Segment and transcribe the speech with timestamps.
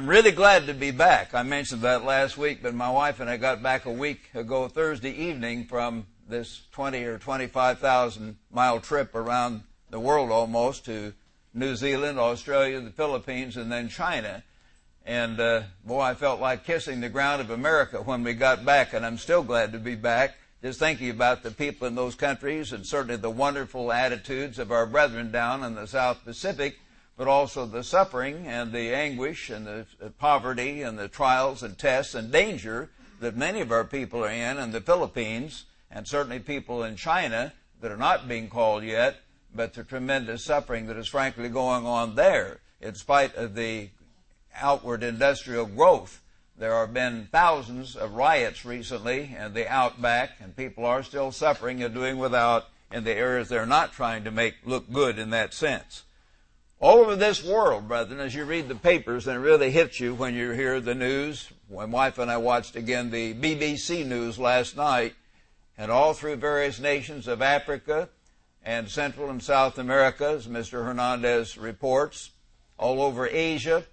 [0.00, 1.34] I'm really glad to be back.
[1.34, 4.66] I mentioned that last week, but my wife and I got back a week ago
[4.66, 11.12] Thursday evening from this 20 or 25,000 mile trip around the world almost to
[11.52, 14.42] New Zealand, Australia, the Philippines, and then China.
[15.04, 18.94] And uh, boy, I felt like kissing the ground of America when we got back,
[18.94, 20.34] and I'm still glad to be back.
[20.62, 24.86] Just thinking about the people in those countries and certainly the wonderful attitudes of our
[24.86, 26.78] brethren down in the South Pacific
[27.20, 29.84] but also the suffering and the anguish and the
[30.18, 32.88] poverty and the trials and tests and danger
[33.20, 37.52] that many of our people are in in the Philippines and certainly people in China
[37.82, 39.16] that are not being called yet,
[39.54, 43.90] but the tremendous suffering that is frankly going on there in spite of the
[44.56, 46.22] outward industrial growth.
[46.56, 51.82] There have been thousands of riots recently in the outback and people are still suffering
[51.82, 55.52] and doing without in the areas they're not trying to make look good in that
[55.52, 56.04] sense.
[56.82, 60.14] All over this world, brethren, as you read the papers, and it really hits you
[60.14, 61.50] when you hear the news.
[61.70, 65.12] My wife and I watched again the BBC news last night,
[65.76, 68.08] and all through various nations of Africa
[68.64, 70.82] and Central and South America, as Mr.
[70.82, 72.30] Hernandez reports,
[72.78, 73.84] all over Asia,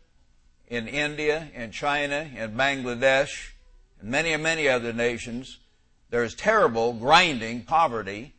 [0.70, 3.52] in India, in China, in Bangladesh,
[4.00, 5.58] and many, and many other nations,
[6.10, 8.34] there is terrible grinding poverty,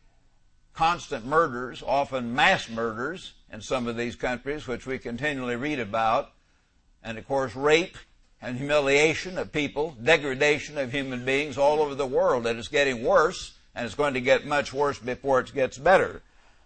[0.73, 6.31] constant murders, often mass murders, in some of these countries, which we continually read about,
[7.03, 7.97] and of course, rape
[8.41, 13.03] and humiliation of people, degradation of human beings all over the world, and it's getting
[13.03, 16.21] worse, and it's going to get much worse before it gets better.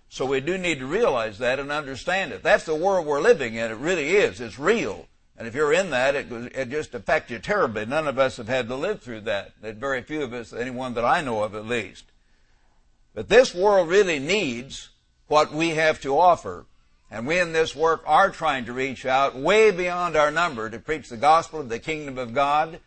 [0.09, 2.43] So we do need to realize that and understand it.
[2.43, 3.71] That's the world we're living in.
[3.71, 4.39] It really is.
[4.39, 5.07] It's real.
[5.35, 7.87] And if you're in that, it, it just affects you terribly.
[7.87, 9.53] None of us have had to live through that.
[9.59, 12.05] Very few of us, anyone that I know of at least.
[13.15, 14.89] But this world really needs
[15.27, 16.65] what we have to offer.
[17.13, 20.79] And we in this work are trying to reach out way beyond our number to
[20.79, 22.79] preach the gospel of the kingdom of God,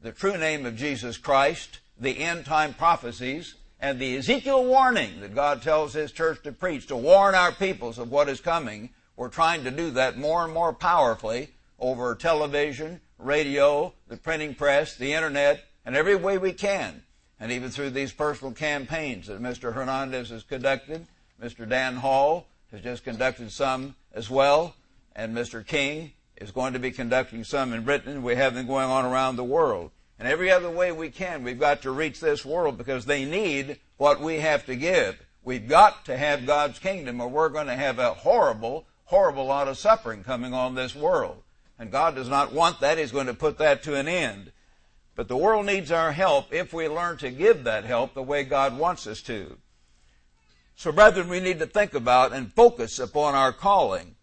[0.00, 5.34] the true name of Jesus Christ, the end time prophecies, and the Ezekiel warning that
[5.34, 8.90] God tells His church to preach, to warn our peoples of what is coming.
[9.16, 11.50] We're trying to do that more and more powerfully
[11.80, 17.02] over television, radio, the printing press, the internet, and every way we can.
[17.40, 19.72] And even through these personal campaigns that Mr.
[19.74, 21.04] Hernandez has conducted,
[21.42, 21.68] Mr.
[21.68, 24.74] Dan Hall, has just conducted some as well,
[25.14, 25.64] and Mr.
[25.64, 28.22] King is going to be conducting some in Britain.
[28.22, 29.90] We have them going on around the world.
[30.18, 33.78] And every other way we can, we've got to reach this world because they need
[33.98, 35.22] what we have to give.
[35.44, 39.68] We've got to have God's kingdom or we're going to have a horrible, horrible lot
[39.68, 41.42] of suffering coming on this world.
[41.78, 42.98] And God does not want that.
[42.98, 44.52] He's going to put that to an end.
[45.14, 48.44] But the world needs our help if we learn to give that help the way
[48.44, 49.58] God wants us to.
[50.76, 54.16] So, brethren, we need to think about and focus upon our calling.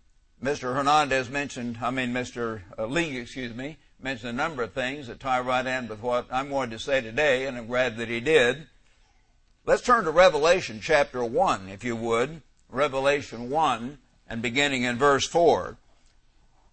[0.44, 0.74] Mr.
[0.74, 2.62] Hernandez mentioned, I mean, Mr.
[2.78, 6.28] Uh, Lee, excuse me, mentioned a number of things that tie right in with what
[6.32, 8.68] I'm going to say today, and I'm glad that he did.
[9.66, 12.42] Let's turn to Revelation chapter 1, if you would.
[12.70, 13.98] Revelation 1,
[14.30, 15.78] and beginning in verse 4.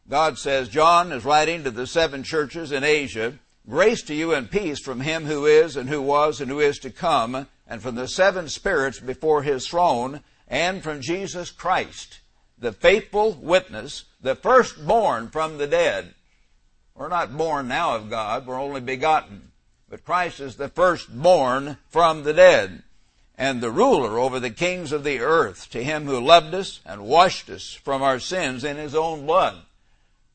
[0.08, 3.38] God says, John is writing to the seven churches in Asia,
[3.69, 6.78] Grace to you and peace from him who is, and who was, and who is
[6.78, 12.21] to come and from the seven spirits before his throne, and from Jesus Christ,
[12.59, 16.15] the faithful witness, the firstborn from the dead.
[16.94, 19.53] We're not born now of God, we're only begotten.
[19.88, 22.82] But Christ is the firstborn from the dead,
[23.37, 27.03] and the ruler over the kings of the earth, to him who loved us and
[27.03, 29.66] washed us from our sins in his own blood.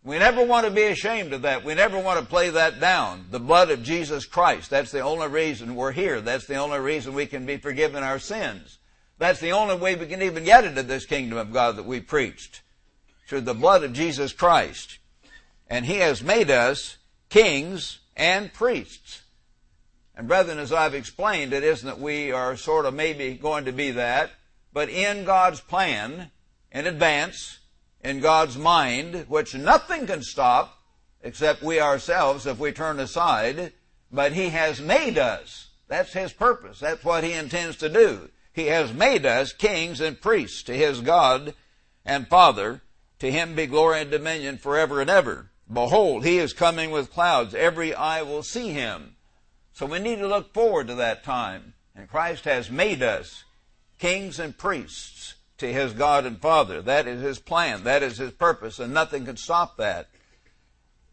[0.04, 1.64] We never want to be ashamed of that.
[1.64, 3.28] We never want to play that down.
[3.30, 4.72] The blood of Jesus Christ.
[4.72, 6.22] That's the only reason we're here.
[6.22, 8.80] That's the only reason we can be forgiven our sins.
[9.20, 12.00] That's the only way we can even get into this kingdom of God that we
[12.00, 12.62] preached.
[13.28, 14.98] Through the blood of Jesus Christ.
[15.70, 16.98] And He has made us
[17.30, 19.22] kings and priests.
[20.16, 23.72] And brethren, as I've explained, it isn't that we are sort of maybe going to
[23.72, 24.32] be that,
[24.74, 26.32] but in God's plan,
[26.72, 27.60] in advance,
[28.04, 30.78] in God's mind, which nothing can stop
[31.24, 33.74] except we ourselves if we turn aside,
[34.12, 35.70] but He has made us.
[35.88, 36.80] That's His purpose.
[36.80, 38.30] That's what He intends to do.
[38.54, 41.54] He has made us kings and priests to His God
[42.06, 42.82] and Father.
[43.20, 45.52] To Him be glory and dominion forever and ever.
[45.72, 47.54] Behold, He is coming with clouds.
[47.54, 49.16] Every eye will see Him.
[49.74, 51.76] So we need to look forward to that time.
[51.96, 53.44] And Christ has made us
[54.00, 56.82] kings and priests to his God and Father.
[56.82, 57.84] That is his plan.
[57.84, 60.10] That is his purpose, and nothing can stop that.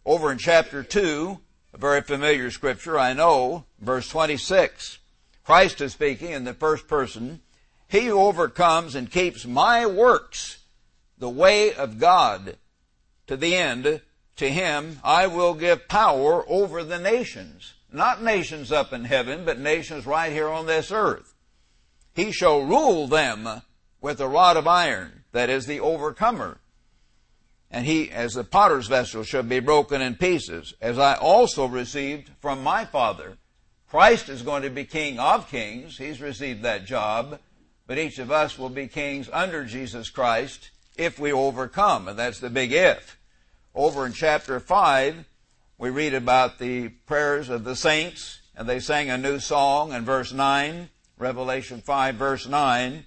[0.06, 1.38] Over in chapter 2,
[1.74, 4.98] a very familiar scripture, I know, verse 26,
[5.44, 7.42] Christ is speaking in the first person.
[7.88, 10.60] He who overcomes and keeps my works,
[11.18, 12.56] the way of God,
[13.26, 14.00] to the end,
[14.36, 17.74] to him I will give power over the nations.
[17.92, 21.34] Not nations up in heaven, but nations right here on this earth.
[22.14, 23.62] He shall rule them
[24.00, 26.58] with a rod of iron, that is the overcomer.
[27.70, 32.30] And he, as the potter's vessel, shall be broken in pieces, as I also received
[32.40, 33.36] from my Father.
[33.90, 35.98] Christ is going to be King of kings.
[35.98, 37.40] He's received that job.
[37.86, 42.08] But each of us will be kings under Jesus Christ if we overcome.
[42.08, 43.18] And that's the big if.
[43.74, 45.24] Over in chapter 5,
[45.78, 50.04] we read about the prayers of the saints, and they sang a new song in
[50.04, 53.04] verse 9, Revelation 5 verse 9.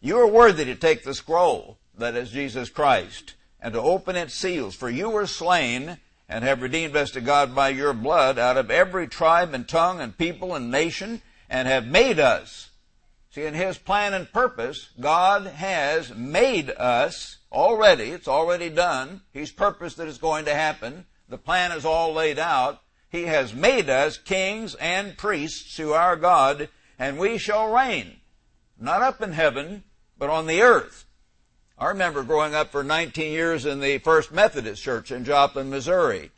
[0.00, 4.32] You are worthy to take the scroll, that is Jesus Christ, and to open its
[4.32, 5.98] seals, for you were slain
[6.28, 10.00] and have redeemed us to God by your blood out of every tribe and tongue
[10.00, 12.70] and people and nation, and have made us.
[13.30, 18.10] See, in His plan and purpose, God has made us already.
[18.10, 19.22] It's already done.
[19.32, 21.06] He's purposed that it's going to happen.
[21.28, 22.80] The plan is all laid out.
[23.10, 26.68] He has made us kings and priests to our God,
[26.98, 28.16] and we shall reign.
[28.78, 29.82] Not up in heaven,
[30.18, 31.06] but on the earth.
[31.78, 36.32] I remember growing up for 19 years in the First Methodist Church in Joplin, Missouri.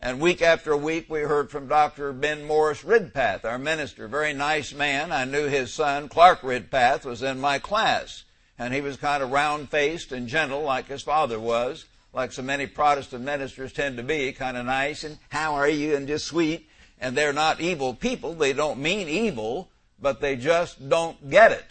[0.00, 2.12] And week after week we heard from Dr.
[2.12, 4.06] Ben Morris Ridpath, our minister.
[4.06, 5.10] Very nice man.
[5.10, 8.24] I knew his son, Clark Ridpath, was in my class
[8.58, 12.42] and he was kind of round faced and gentle like his father was, like so
[12.42, 16.26] many Protestant ministers tend to be, kind of nice and how are you and just
[16.26, 16.68] sweet.
[17.00, 18.34] And they're not evil people.
[18.34, 19.70] They don't mean evil,
[20.00, 21.66] but they just don't get it.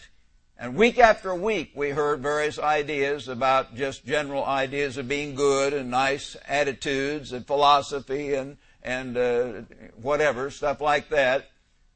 [0.58, 5.72] And week after week, we heard various ideas about just general ideas of being good
[5.72, 9.52] and nice attitudes and philosophy and, and uh,
[10.00, 11.50] whatever, stuff like that.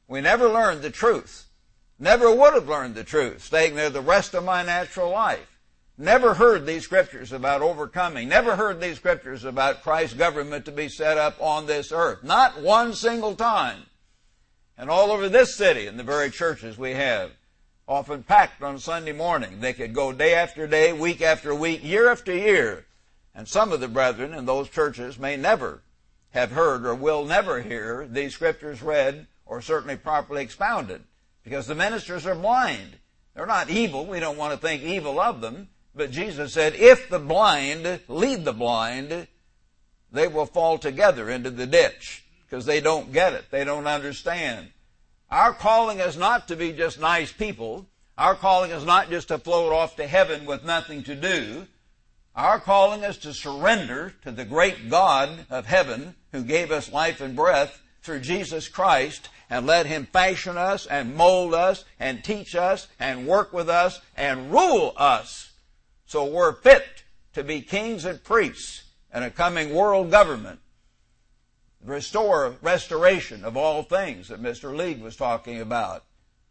[0.07, 1.45] We never learned the truth.
[1.97, 5.59] Never would have learned the truth, staying there the rest of my natural life.
[5.97, 8.29] Never heard these scriptures about overcoming.
[8.29, 12.23] Never heard these scriptures about Christ's government to be set up on this earth.
[12.23, 13.83] Not one single time.
[14.77, 17.31] And all over this city, and the very churches we have,
[17.89, 19.59] often packed on Sunday morning.
[19.59, 22.85] They could go day after day, week after week, year after year.
[23.33, 25.81] And some of the brethren in those churches may never
[26.29, 31.01] have heard or will never hear these scriptures read or certainly properly expounded
[31.43, 32.97] because the ministers are blind.
[33.33, 34.05] They're not evil.
[34.05, 35.69] We don't want to think evil of them.
[35.95, 39.27] But Jesus said, if the blind lead the blind,
[40.11, 43.45] they will fall together into the ditch because they don't get it.
[43.49, 44.69] They don't understand.
[45.31, 47.85] Our calling is not to be just nice people.
[48.17, 51.67] Our calling is not just to float off to heaven with nothing to do.
[52.35, 57.21] Our calling is to surrender to the great God of heaven who gave us life
[57.21, 62.55] and breath through Jesus Christ and let Him fashion us and mold us and teach
[62.55, 65.51] us and work with us and rule us
[66.05, 67.03] so we're fit
[67.33, 68.83] to be kings and priests
[69.13, 70.59] in a coming world government.
[71.83, 74.75] Restore, restoration of all things that Mr.
[74.75, 76.03] League was talking about.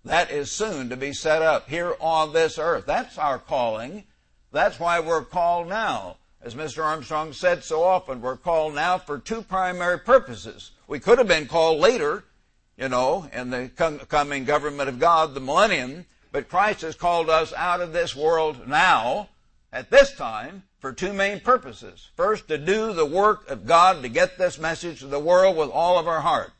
[0.04, 2.87] That is soon to be set up here on this earth.
[2.87, 4.04] That's our calling.
[4.52, 6.16] That's why we're called now.
[6.40, 6.85] As Mr.
[6.85, 10.70] Armstrong said so often, we're called now for two primary purposes.
[10.87, 12.25] We could have been called later
[12.78, 13.68] you know, in the
[14.08, 16.06] coming government of God, the millennium.
[16.30, 19.28] But Christ has called us out of this world now,
[19.73, 22.11] at this time, for two main purposes.
[22.16, 25.70] First, to do the work of God, to get this message to the world with
[25.70, 26.52] all of our heart.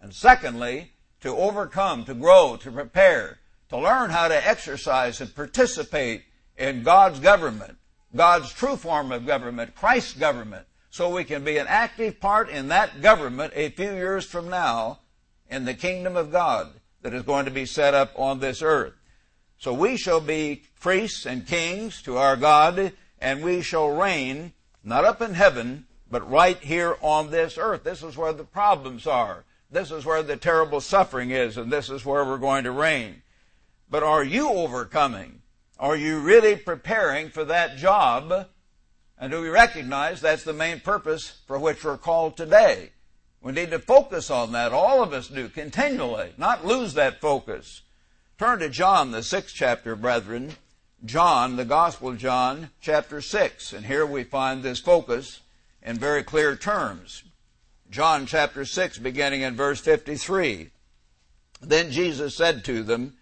[0.00, 3.38] And secondly, to overcome, to grow, to prepare,
[3.70, 6.24] to learn how to exercise and participate
[6.56, 7.78] in God's government,
[8.14, 12.68] God's true form of government, Christ's government, so we can be an active part in
[12.68, 15.00] that government a few years from now
[15.50, 16.68] in the kingdom of God
[17.02, 18.94] that is going to be set up on this earth.
[19.58, 24.52] So we shall be priests and kings to our God, and we shall reign
[24.84, 27.82] not up in heaven, but right here on this earth.
[27.82, 29.44] This is where the problems are.
[29.70, 33.22] This is where the terrible suffering is, and this is where we're going to reign.
[33.90, 35.42] But are you overcoming?
[35.78, 38.48] Are you really preparing for that job?
[39.18, 42.90] And do we recognize that's the main purpose for which we're called today?
[43.42, 44.72] We need to focus on that.
[44.72, 47.82] All of us do, continually, not lose that focus.
[48.38, 50.52] Turn to John, the sixth chapter, brethren.
[51.04, 53.72] John, the Gospel of John, chapter 6.
[53.72, 55.40] And here we find this focus
[55.82, 57.22] in very clear terms.
[57.90, 60.70] John chapter 6, beginning in verse 53.
[61.60, 63.14] Then Jesus said to them,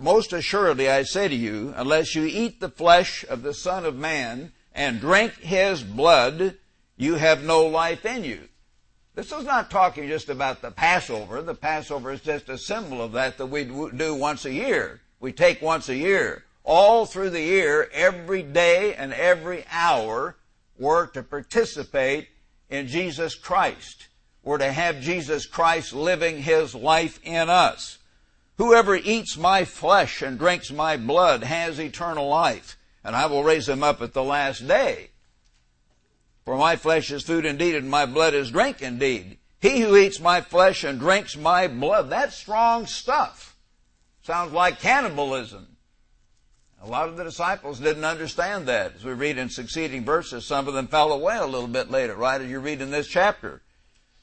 [0.00, 3.96] Most assuredly I say to you, unless you eat the flesh of the Son of
[3.96, 6.56] Man and drink his blood,
[6.96, 8.40] you have no life in you.
[9.14, 11.40] This is not talking just about the Passover.
[11.40, 15.00] The Passover is just a symbol of that that we do once a year.
[15.18, 16.44] We take once a year.
[16.68, 20.36] All through the year, every day and every hour,
[20.78, 22.28] we're to participate
[22.68, 24.08] in Jesus Christ.
[24.42, 27.96] We're to have Jesus Christ living His life in us.
[28.58, 33.66] Whoever eats my flesh and drinks my blood has eternal life, and I will raise
[33.66, 35.08] him up at the last day.
[36.44, 39.38] For my flesh is food indeed, and my blood is drink indeed.
[39.58, 43.56] He who eats my flesh and drinks my blood, that's strong stuff.
[44.20, 45.77] Sounds like cannibalism.
[46.80, 48.94] A lot of the disciples didn't understand that.
[48.94, 52.14] As we read in succeeding verses, some of them fell away a little bit later,
[52.14, 53.62] right as you read in this chapter.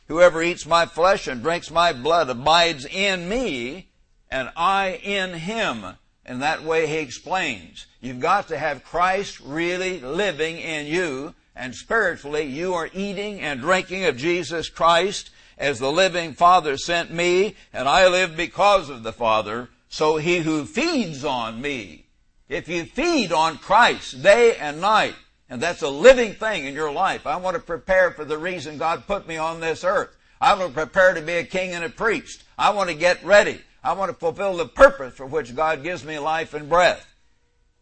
[0.07, 3.89] Whoever eats my flesh and drinks my blood abides in me,
[4.31, 5.97] and I in him.
[6.25, 7.87] And that way he explains.
[7.99, 13.59] You've got to have Christ really living in you, and spiritually you are eating and
[13.59, 19.03] drinking of Jesus Christ as the living Father sent me, and I live because of
[19.03, 22.04] the Father, so he who feeds on me
[22.47, 25.15] if you feed on Christ day and night,
[25.49, 28.77] and that's a living thing in your life, I want to prepare for the reason
[28.77, 30.15] God put me on this earth.
[30.41, 32.43] I want to prepare to be a king and a priest.
[32.57, 33.61] I want to get ready.
[33.83, 37.13] I want to fulfill the purpose for which God gives me life and breath.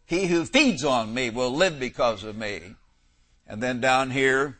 [0.06, 2.74] He who feeds on me will live because of me.
[3.46, 4.58] And then down here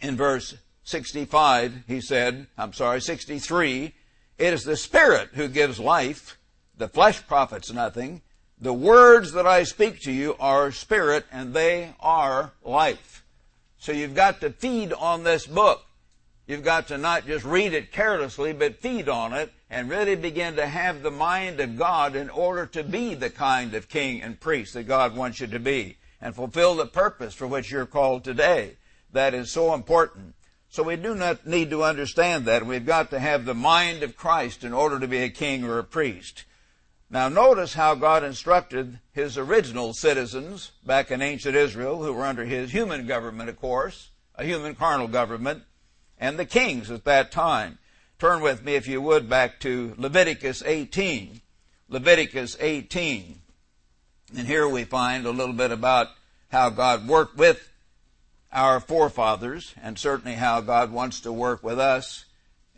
[0.00, 3.94] in verse 65, he said, I'm sorry, 63,
[4.38, 6.38] it is the Spirit who gives life.
[6.76, 8.22] The flesh profits nothing.
[8.60, 13.24] The words that I speak to you are spirit and they are life.
[13.78, 15.84] So you've got to feed on this book.
[16.48, 20.56] You've got to not just read it carelessly, but feed on it and really begin
[20.56, 24.40] to have the mind of God in order to be the kind of king and
[24.40, 28.24] priest that God wants you to be and fulfill the purpose for which you're called
[28.24, 28.76] today.
[29.12, 30.34] That is so important.
[30.68, 32.66] So we do not need to understand that.
[32.66, 35.78] We've got to have the mind of Christ in order to be a king or
[35.78, 36.44] a priest.
[37.10, 42.44] Now notice how God instructed his original citizens back in ancient Israel, who were under
[42.44, 45.62] his human government, of course, a human carnal government,
[46.18, 47.78] and the kings at that time.
[48.18, 51.40] Turn with me, if you would, back to Leviticus 18.
[51.88, 53.40] Leviticus 18.
[54.36, 56.08] And here we find a little bit about
[56.50, 57.70] how God worked with
[58.52, 62.26] our forefathers, and certainly how God wants to work with us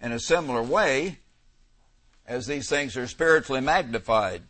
[0.00, 1.18] in a similar way
[2.30, 4.42] as these things are spiritually magnified.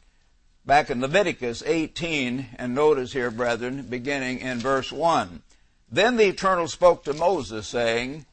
[0.66, 5.42] Back in Leviticus 18, and notice here, brethren, beginning in verse 1.
[5.90, 8.26] Then the Eternal spoke to Moses, saying,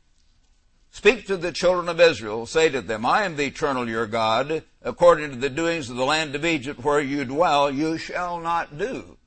[0.91, 4.63] Speak to the children of Israel, say to them, I am the Eternal your God.
[4.81, 8.77] According to the doings of the land of Egypt where you dwell, you shall not
[8.77, 9.17] do.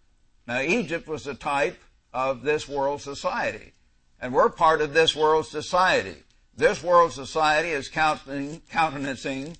[0.47, 1.81] Now, Egypt was a type
[2.13, 3.73] of this world society.
[4.21, 6.17] And we're part of this world society.
[6.55, 9.57] This world society is countenancing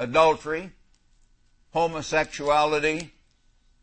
[0.00, 0.72] adultery,
[1.72, 3.12] homosexuality,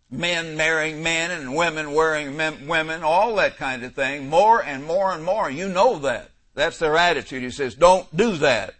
[0.10, 4.84] men marrying men and women wearing men, women, all that kind of thing, more and
[4.84, 5.50] more and more.
[5.50, 6.32] You know that.
[6.56, 7.44] That's their attitude.
[7.44, 8.74] He says, don't do that.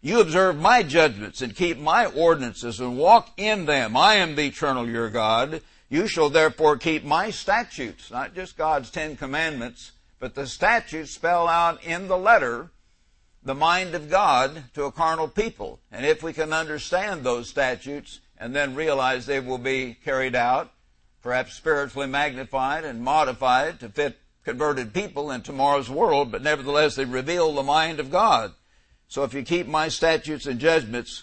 [0.00, 3.96] You observe my judgments and keep my ordinances and walk in them.
[3.96, 5.62] I am the eternal your God.
[5.88, 11.48] You shall therefore keep my statutes, not just God's Ten Commandments, but the statutes spell
[11.48, 12.70] out in the letter
[13.46, 15.78] the mind of God to a carnal people.
[15.92, 20.72] And if we can understand those statutes and then realize they will be carried out,
[21.22, 27.04] perhaps spiritually magnified and modified to fit converted people in tomorrow's world, but nevertheless they
[27.04, 28.52] reveal the mind of God.
[29.06, 31.22] So if you keep my statutes and judgments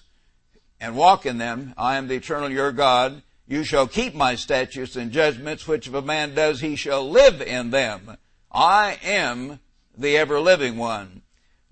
[0.80, 3.22] and walk in them, I am the eternal your God.
[3.48, 7.42] You shall keep my statutes and judgments, which if a man does, he shall live
[7.42, 8.18] in them.
[8.50, 9.60] I am
[9.98, 11.23] the ever living one.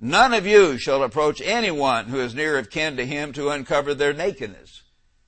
[0.03, 3.93] None of you shall approach anyone who is near of kin to him to uncover
[3.93, 4.81] their nakedness.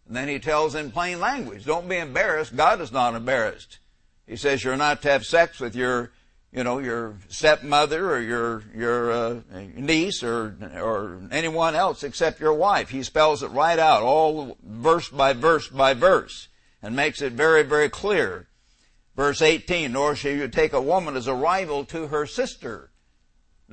[0.08, 2.56] And then he tells in plain language, don't be embarrassed.
[2.56, 3.78] God is not embarrassed.
[4.26, 6.12] He says you're not to have sex with your,
[6.52, 9.40] you know, your stepmother or your, your uh,
[9.76, 12.90] niece or, or anyone else except your wife.
[12.90, 16.48] He spells it right out, all verse by verse by verse,
[16.82, 18.48] and makes it very, very clear.
[19.16, 22.90] Verse 18, nor shall you take a woman as a rival to her sister.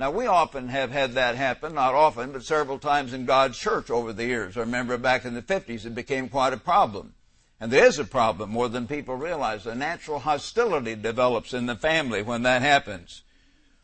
[0.01, 3.91] Now, we often have had that happen, not often, but several times in God's church
[3.91, 4.57] over the years.
[4.57, 7.13] I remember back in the 50s, it became quite a problem.
[7.59, 9.67] And there is a problem more than people realize.
[9.67, 13.21] A natural hostility develops in the family when that happens.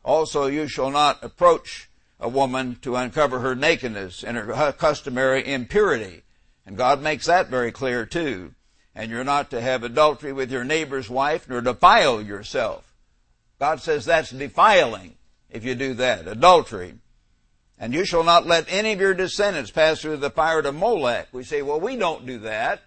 [0.04, 1.88] Also, you shall not approach
[2.20, 6.24] a woman to uncover her nakedness and her customary impurity.
[6.66, 8.56] And God makes that very clear too.
[8.96, 12.92] And you're not to have adultery with your neighbor's wife nor defile yourself.
[13.60, 15.17] God says that's defiling
[15.50, 16.28] if you do that.
[16.28, 16.96] Adultery.
[17.80, 21.28] And you shall not let any of your descendants pass through the fire to Molech.
[21.32, 22.82] We say, well, we don't do that.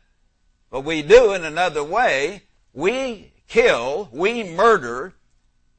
[0.71, 2.43] But we do in another way.
[2.73, 5.15] We kill, we murder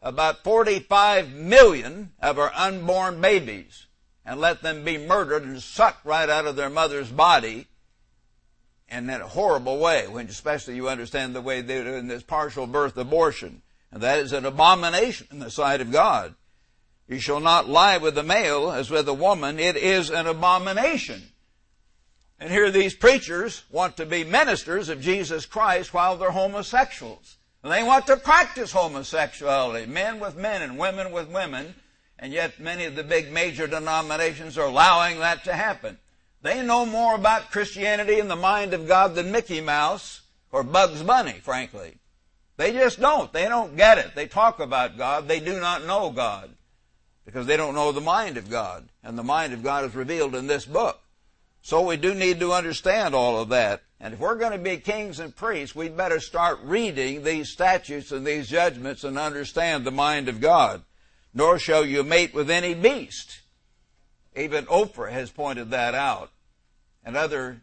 [0.01, 3.87] about 45 million of our unborn babies
[4.25, 7.67] and let them be murdered and sucked right out of their mother's body
[8.89, 12.67] in a horrible way, when especially you understand the way they do in this partial
[12.67, 13.61] birth abortion.
[13.91, 16.35] And that is an abomination in the sight of God.
[17.11, 19.59] You shall not lie with the male as with a woman.
[19.59, 21.21] It is an abomination.
[22.39, 27.35] And here these preachers want to be ministers of Jesus Christ while they're homosexuals.
[27.63, 31.75] And they want to practice homosexuality, men with men and women with women,
[32.17, 35.97] and yet many of the big major denominations are allowing that to happen.
[36.41, 41.03] They know more about Christianity and the mind of God than Mickey Mouse or Bugs
[41.03, 41.97] Bunny, frankly.
[42.55, 43.33] They just don't.
[43.33, 44.15] They don't get it.
[44.15, 45.27] They talk about God.
[45.27, 46.51] They do not know God
[47.25, 48.89] because they don't know the mind of God.
[49.03, 50.99] And the mind of God is revealed in this book.
[51.61, 53.83] So we do need to understand all of that.
[53.99, 58.11] And if we're going to be kings and priests, we'd better start reading these statutes
[58.11, 60.81] and these judgments and understand the mind of God.
[61.33, 63.41] Nor shall you mate with any beast.
[64.35, 66.31] Even Oprah has pointed that out.
[67.05, 67.61] And other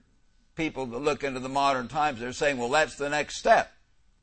[0.54, 3.72] people that look into the modern times, they're saying, well, that's the next step.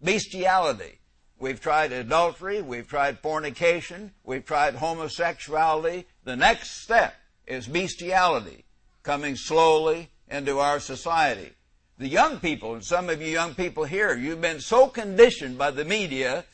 [0.01, 0.99] Bestiality.
[1.37, 6.05] We've tried adultery, we've tried fornication, we've tried homosexuality.
[6.23, 7.15] The next step
[7.45, 8.63] is bestiality
[9.03, 11.51] coming slowly into our society.
[11.97, 15.71] The young people, and some of you young people here, you've been so conditioned by
[15.71, 16.45] the media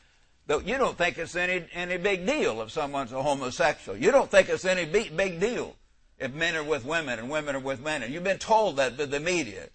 [0.47, 3.97] that you don't think it's any, any big deal if someone's a homosexual.
[3.97, 5.75] You don't think it's any big, big deal
[6.19, 8.03] if men are with women and women are with men.
[8.03, 9.69] And you've been told that by the media.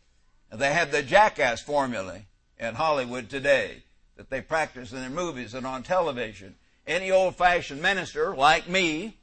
[0.52, 2.20] They have the jackass formula
[2.58, 3.82] in Hollywood today
[4.16, 6.54] that they practice in their movies and on television.
[6.86, 9.16] Any old-fashioned minister like me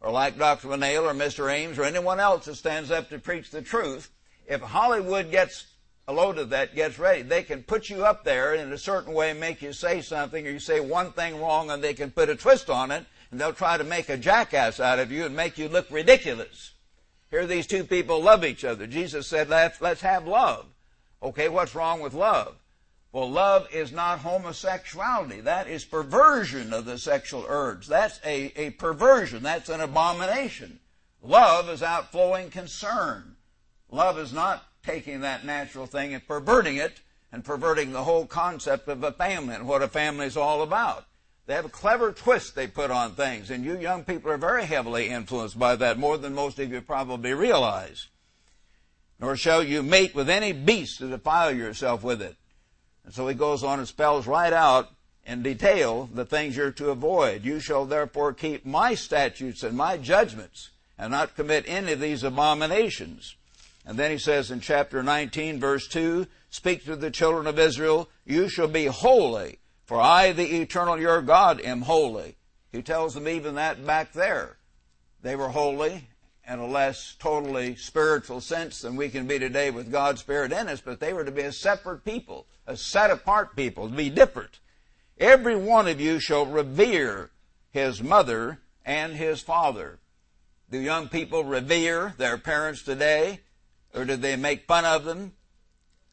[0.00, 0.68] or like Dr.
[0.68, 1.52] Winnail or Mr.
[1.52, 4.10] Ames or anyone else that stands up to preach the truth,
[4.46, 5.66] if Hollywood gets
[6.06, 9.12] a load of that, gets ready, they can put you up there in a certain
[9.12, 12.30] way make you say something or you say one thing wrong and they can put
[12.30, 15.36] a twist on it and they'll try to make a jackass out of you and
[15.36, 16.72] make you look ridiculous.
[17.30, 18.86] Here these two people love each other.
[18.86, 20.66] Jesus said, let's, let's have love.
[21.22, 22.54] Okay, what's wrong with love?
[23.10, 25.40] Well, love is not homosexuality.
[25.40, 27.86] That is perversion of the sexual urge.
[27.86, 29.42] That's a, a perversion.
[29.42, 30.80] That's an abomination.
[31.22, 33.36] Love is outflowing concern.
[33.90, 37.00] Love is not taking that natural thing and perverting it
[37.32, 41.06] and perverting the whole concept of a family and what a family is all about.
[41.46, 44.66] They have a clever twist they put on things, and you young people are very
[44.66, 48.08] heavily influenced by that, more than most of you probably realize.
[49.18, 52.36] Nor shall you mate with any beast to defile yourself with it.
[53.08, 54.90] And so he goes on and spells right out
[55.24, 57.42] in detail the things you're to avoid.
[57.42, 60.68] You shall therefore keep my statutes and my judgments
[60.98, 63.34] and not commit any of these abominations.
[63.86, 68.10] And then he says in chapter 19 verse 2, speak to the children of Israel,
[68.26, 72.36] you shall be holy, for I, the eternal your God, am holy.
[72.70, 74.58] He tells them even that back there.
[75.22, 76.07] They were holy
[76.48, 80.68] in a less totally spiritual sense than we can be today with God's Spirit in
[80.68, 84.10] us, but they were to be a separate people a set apart people, to be
[84.10, 84.60] different.
[85.18, 87.30] Every one of you shall revere
[87.70, 89.98] his mother and his father.
[90.70, 93.40] Do young people revere their parents today?
[93.94, 95.32] Or do they make fun of them?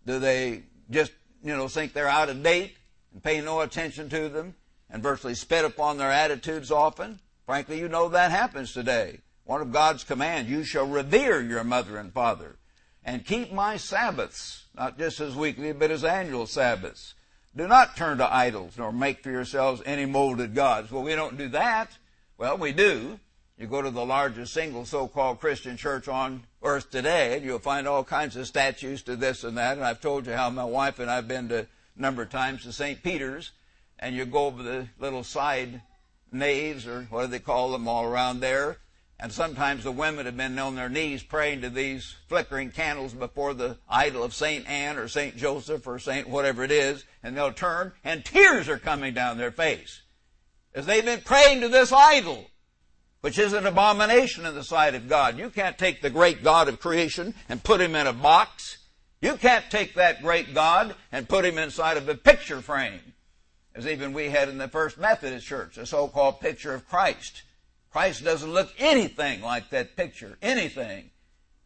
[0.08, 1.12] Do they just,
[1.44, 2.78] you know, think they're out of date
[3.12, 4.56] and pay no attention to them
[4.90, 7.20] and virtually spit upon their attitudes often?
[7.46, 9.20] Frankly, you know that happens today.
[9.46, 12.58] One of God's commands, you shall revere your mother and father
[13.04, 17.14] and keep my Sabbaths not just as weekly, but as annual Sabbaths.
[17.56, 20.92] Do not turn to idols, nor make for yourselves any molded gods.
[20.92, 21.92] Well, we don't do that.
[22.38, 23.20] Well, we do.
[23.58, 27.88] You go to the largest single so-called Christian church on earth today, and you'll find
[27.88, 29.78] all kinds of statues to this and that.
[29.78, 32.64] And I've told you how my wife and I've been to a number of times
[32.64, 33.02] to St.
[33.02, 33.52] Peter's,
[33.98, 35.82] and you go over the little side
[36.34, 38.80] naves, or what do they call them, all around there,
[39.20, 43.54] and sometimes the women have been on their knees praying to these flickering candles before
[43.54, 44.68] the idol of St.
[44.70, 45.38] Anne or St.
[45.38, 46.28] Joseph or St.
[46.28, 50.02] whatever it is, and they'll turn and tears are coming down their face
[50.76, 52.46] as they've been praying to this idol,
[53.22, 55.40] which is an abomination in the sight of God.
[55.40, 58.78] You can't take the great God of creation and put him in a box.
[59.22, 63.14] You can't take that great God and put him inside of a picture frame,
[63.74, 67.44] as even we had in the First Methodist Church, a so-called picture of Christ.
[67.96, 71.12] Christ doesn't look anything like that picture, anything.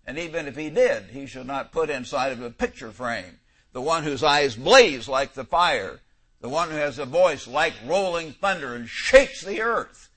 [0.06, 3.40] And even if he did, he should not put inside of a picture frame.
[3.74, 6.02] The one whose eyes blaze like the fire,
[6.40, 10.12] the one who has a voice like rolling thunder and shakes the earth.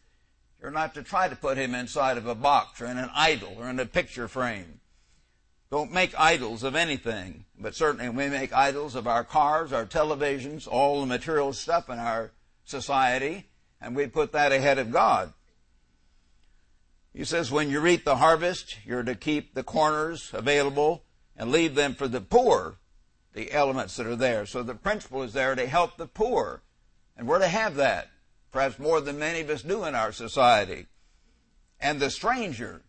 [0.61, 3.57] You're not to try to put him inside of a box or in an idol
[3.59, 4.81] or in a picture frame.
[5.71, 10.69] Don't make idols of anything, but certainly we make idols of our cars, our televisions,
[10.69, 12.33] all the material stuff in our
[12.67, 13.47] society
[13.81, 15.33] and we put that ahead of God.
[17.15, 21.05] He says, when you reap the harvest, you're to keep the corners available
[21.37, 22.79] and leave them for the poor,
[23.35, 24.47] the elements that are there.
[24.47, 26.63] So the principle is there to help the poor.
[27.17, 28.09] And we're to have that,
[28.51, 30.87] perhaps more than many of us do in our society.
[31.81, 32.83] And the stranger.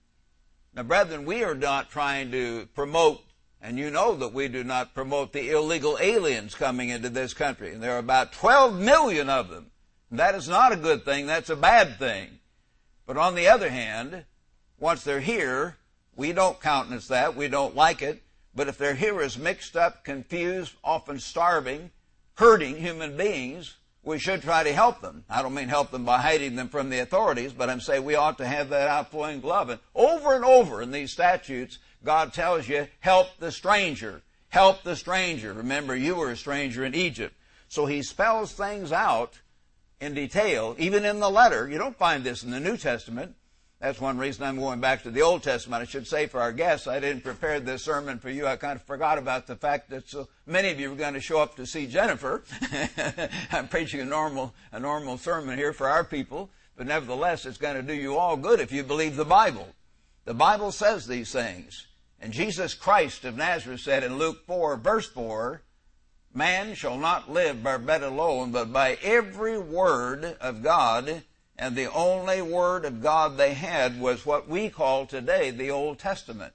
[0.74, 3.22] Now, brethren, we are not trying to promote,
[3.62, 7.74] and you know that we do not promote the illegal aliens coming into this country.
[7.74, 9.72] And there are about 12 million of them.
[10.12, 11.26] That is not a good thing.
[11.26, 12.40] That's a bad thing.
[13.06, 14.26] But on the other hand,
[14.80, 15.78] once they're here,
[16.16, 17.36] we don't countenance that.
[17.36, 18.22] We don't like it.
[18.56, 21.92] But if they're here as mixed up, confused, often starving,
[22.36, 25.24] hurting human beings, we should try to help them.
[25.30, 28.16] I don't mean help them by hiding them from the authorities, but I'm saying we
[28.16, 29.70] ought to have that outflowing love.
[29.70, 34.22] And over and over in these statutes, God tells you, help the stranger.
[34.50, 35.54] Help the stranger.
[35.54, 37.34] Remember, you were a stranger in Egypt.
[37.70, 39.40] So he spells things out
[40.04, 41.70] in detail, even in the letter.
[41.70, 43.36] You don't find this in the New Testament.
[43.80, 45.82] That's one reason I'm going back to the Old Testament.
[45.82, 48.48] I should say for our guests, I didn't prepare this sermon for you.
[48.48, 51.20] I kind of forgot about the fact that so many of you were going to
[51.20, 52.44] show up to see Jennifer.
[53.52, 57.76] I'm preaching a normal, a normal sermon here for our people, but nevertheless, it's going
[57.76, 59.68] to do you all good if you believe the Bible.
[60.24, 61.88] The Bible says these things.
[62.22, 65.62] And Jesus Christ of Nazareth said in Luke 4, verse 4,
[66.36, 71.24] Man shall not live by bread alone, but by every word of God.
[71.58, 76.00] And the only word of God they had was what we call today the Old
[76.00, 76.54] Testament.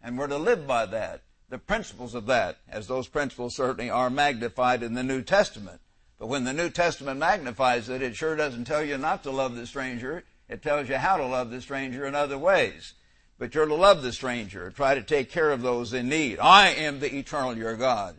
[0.00, 1.22] And we're to live by that.
[1.48, 5.80] The principles of that, as those principles certainly are magnified in the New Testament.
[6.18, 9.56] But when the New Testament magnifies it, it sure doesn't tell you not to love
[9.56, 10.22] the stranger.
[10.48, 12.94] It tells you how to love the stranger in other ways.
[13.38, 14.70] But you're to love the stranger.
[14.70, 16.38] Try to take care of those in need.
[16.38, 18.16] I am the eternal your God.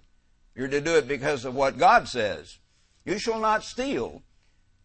[0.55, 2.59] You're to do it because of what God says.
[3.05, 4.21] You shall not steal,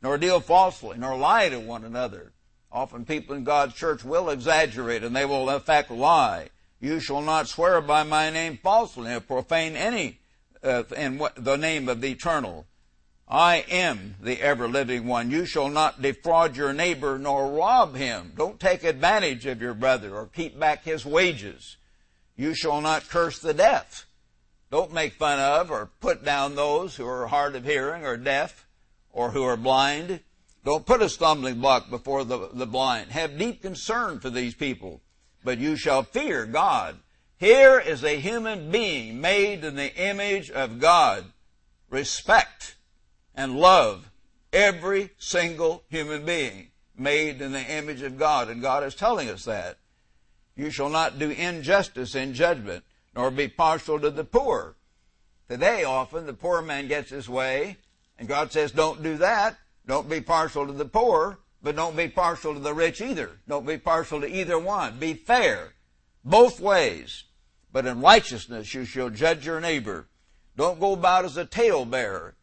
[0.03, 2.33] nor deal falsely, nor lie to one another.
[2.71, 6.51] Often people in God's church will exaggerate and they will in fact lie.
[6.81, 10.19] You shall not swear by my name falsely or profane any
[10.63, 12.67] uh, in what, the name of the eternal.
[13.27, 15.31] I am the ever living one.
[15.31, 18.33] You shall not defraud your neighbor nor rob him.
[18.37, 21.77] Don't take advantage of your brother or keep back his wages.
[22.37, 24.07] You shall not curse the deaf.
[24.71, 28.67] Don't make fun of or put down those who are hard of hearing or deaf
[29.11, 30.21] or who are blind.
[30.65, 33.11] Don't put a stumbling block before the, the blind.
[33.11, 35.01] Have deep concern for these people,
[35.43, 36.99] but you shall fear God.
[37.39, 41.25] Here is a human being made in the image of God.
[41.89, 42.77] Respect
[43.35, 44.11] and love
[44.53, 48.51] every single human being made in the image of God.
[48.51, 49.79] And God is telling us that.
[50.57, 52.85] You shall not do injustice in judgment
[53.19, 54.77] nor be partial to the poor.
[55.51, 57.77] Today, often, the poor man gets his way,
[58.17, 59.57] and God says, don't do that.
[59.89, 63.33] Don't be partial to the poor, but don't be partial to the rich either.
[63.49, 65.01] Don't be partial to either one.
[65.01, 65.73] Be fair.
[66.25, 67.25] Both ways.
[67.73, 70.07] But in righteousness you shall judge your neighbor.
[70.57, 72.37] Don't go about as a talebearer.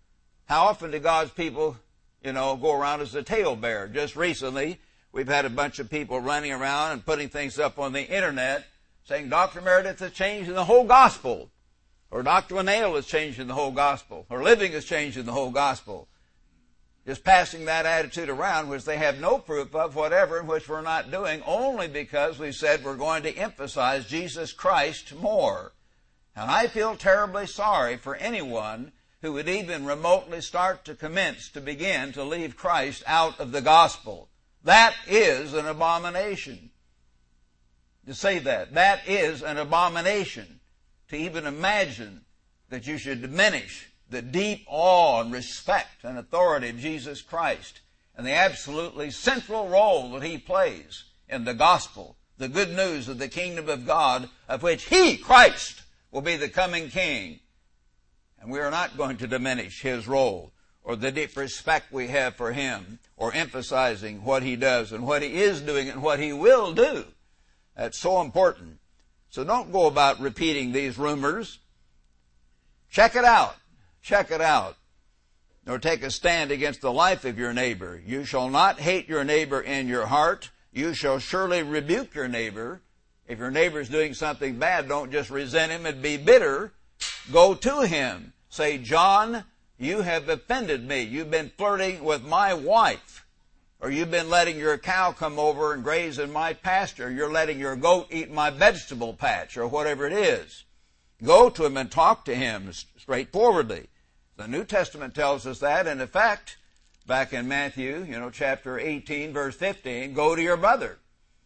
[0.43, 1.77] How often do God's people,
[2.21, 3.93] you know, go around as a talebearer?
[3.93, 4.81] Just recently,
[5.13, 8.65] we've had a bunch of people running around and putting things up on the internet
[9.05, 9.61] saying Dr.
[9.61, 11.51] Meredith is changing the whole gospel,
[12.09, 12.55] or Dr.
[12.55, 16.07] Winnail is changing the whole gospel, or Living is changing the whole gospel.
[17.05, 20.81] Just passing that attitude around, which they have no proof of whatever, and which we're
[20.81, 25.73] not doing, only because we said we're going to emphasize Jesus Christ more.
[26.35, 28.91] And I feel terribly sorry for anyone
[29.21, 33.61] who would even remotely start to commence to begin to leave Christ out of the
[33.61, 34.29] gospel.
[34.63, 36.71] That is an abomination
[38.05, 38.73] to say that.
[38.73, 40.59] That is an abomination
[41.09, 42.21] to even imagine
[42.69, 47.81] that you should diminish the deep awe and respect and authority of Jesus Christ
[48.17, 53.17] and the absolutely central role that he plays in the gospel, the good news of
[53.17, 57.39] the kingdom of God, of which he, Christ, will be the coming king.
[58.39, 62.35] And we are not going to diminish his role or the deep respect we have
[62.35, 66.31] for him or emphasizing what he does and what he is doing and what he
[66.31, 67.05] will do.
[67.75, 68.79] That's so important.
[69.29, 71.59] So don't go about repeating these rumors.
[72.89, 73.55] Check it out.
[74.01, 74.77] Check it out.
[75.65, 78.01] Nor take a stand against the life of your neighbor.
[78.05, 80.51] You shall not hate your neighbor in your heart.
[80.71, 82.81] You shall surely rebuke your neighbor.
[83.27, 86.73] If your neighbor is doing something bad, don't just resent him and be bitter.
[87.31, 88.33] Go to him.
[88.49, 89.43] Say, John,
[89.77, 91.01] you have offended me.
[91.01, 93.14] You've been flirting with my wife.
[93.85, 97.11] Or you've been letting your cow come over and graze in my pasture.
[97.11, 100.63] You're letting your goat eat my vegetable patch or whatever it is.
[101.23, 103.85] Go to him and talk to him straightforwardly.
[104.37, 105.85] The New Testament tells us that.
[105.85, 106.57] In fact,
[107.05, 110.97] back in Matthew, you know, chapter 18, verse 15, go to your brother.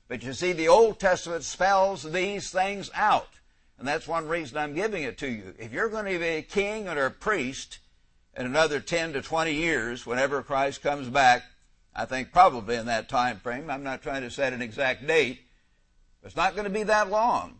[0.08, 3.32] But you see, the Old Testament spells these things out.
[3.78, 5.56] And that's one reason I'm giving it to you.
[5.60, 7.80] If you're going to be a king or a priest
[8.38, 11.44] in another 10 to 20 years, whenever Christ comes back,
[12.00, 15.42] I think probably in that time frame, I'm not trying to set an exact date,
[16.24, 17.56] it's not going to be that long.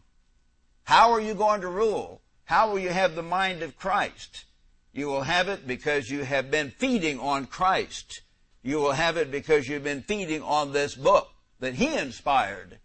[0.86, 2.22] How are you going to rule?
[2.46, 4.46] How will you have the mind of Christ?
[4.94, 8.22] You will have it because you have been feeding on Christ.
[8.64, 11.28] You will have it because you've been feeding on this book
[11.60, 12.80] that He inspired.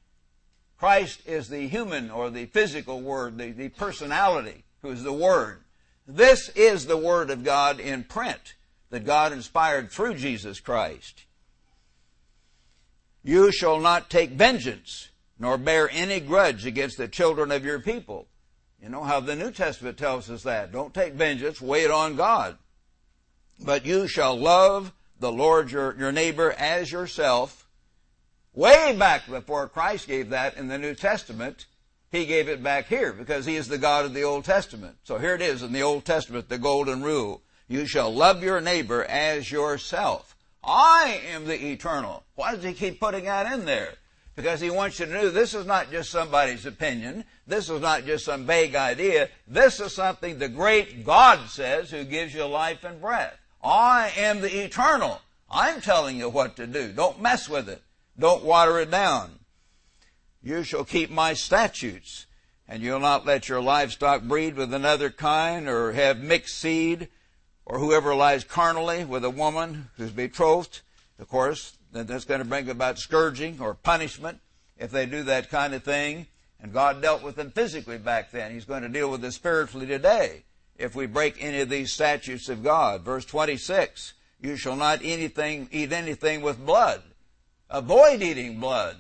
[0.77, 5.61] Christ is the human or the physical word, the, the personality who is the word.
[6.05, 8.55] This is the word of God in print
[8.91, 11.25] that God inspired through Jesus Christ.
[13.25, 15.09] You shall not take vengeance,
[15.39, 18.29] nor bear any grudge against the children of your people.
[18.83, 20.71] You know how the New Testament tells us that.
[20.71, 22.59] Don't take vengeance, wait on God.
[23.59, 27.67] But you shall love the Lord your, your neighbor as yourself.
[28.53, 31.65] Way back before Christ gave that in the New Testament,
[32.13, 34.97] He gave it back here because He is the God of the Old Testament.
[35.05, 37.41] So here it is in the Old Testament, the golden rule.
[37.69, 40.34] You shall love your neighbor as yourself.
[40.67, 42.25] I am the eternal.
[42.35, 43.95] Why does He keep putting that in there?
[44.37, 47.25] Because He wants you to know this is not just somebody's opinion.
[47.47, 49.29] This is not just some vague idea.
[49.47, 53.37] This is something the great God says who gives you life and breath.
[53.63, 55.21] I am the eternal.
[55.51, 56.93] I'm telling you what to do.
[56.93, 57.83] Don't mess with it.
[58.19, 59.39] Don't water it down.
[60.43, 62.27] You shall keep my statutes,
[62.69, 67.09] and you'll not let your livestock breed with another kind, or have mixed seed,
[67.67, 70.81] or whoever lies carnally with a woman who's betrothed.
[71.19, 74.41] Of course, that's going to bring about scourging or punishment
[74.77, 76.27] if they do that kind of thing.
[76.61, 78.53] And God dealt with them physically back then.
[78.53, 80.45] He's going to deal with them spiritually today
[80.77, 83.03] if we break any of these statutes of God.
[83.03, 87.03] Verse 26, you shall not anything, eat anything with blood.
[87.71, 88.97] Avoid eating blood.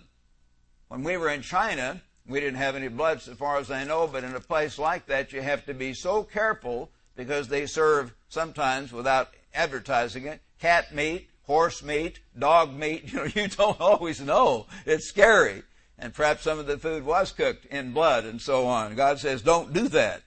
[0.88, 4.06] When we were in China, we didn't have any blood so far as I know,
[4.06, 8.14] but in a place like that, you have to be so careful because they serve
[8.28, 13.04] sometimes without advertising it cat meat, horse meat, dog meat.
[13.12, 14.66] You know, you don't always know.
[14.86, 15.62] It's scary.
[15.98, 18.96] And perhaps some of the food was cooked in blood and so on.
[18.96, 20.22] God says, don't do that.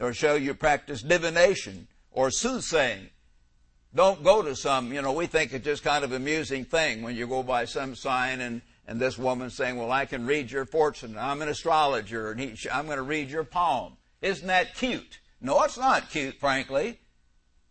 [0.00, 3.10] Or show you practice divination or soothsaying.
[3.94, 7.14] Don't go to some, you know, we think it's just kind of amusing thing when
[7.14, 10.64] you go by some sign and, and this woman saying, well, I can read your
[10.64, 11.16] fortune.
[11.18, 13.96] I'm an astrologer and he, I'm going to read your palm.
[14.22, 15.18] Isn't that cute?
[15.42, 17.00] No, it's not cute, frankly.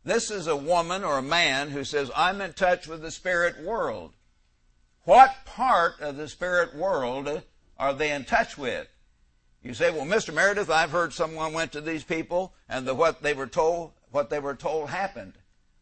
[0.03, 3.63] This is a woman or a man who says, I'm in touch with the spirit
[3.63, 4.11] world.
[5.03, 7.43] What part of the spirit world
[7.79, 8.87] are they in touch with?
[9.63, 10.33] You say, well, Mr.
[10.33, 14.29] Meredith, I've heard someone went to these people and the, what they were told, what
[14.29, 15.33] they were told happened.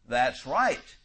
[0.08, 0.96] That's right.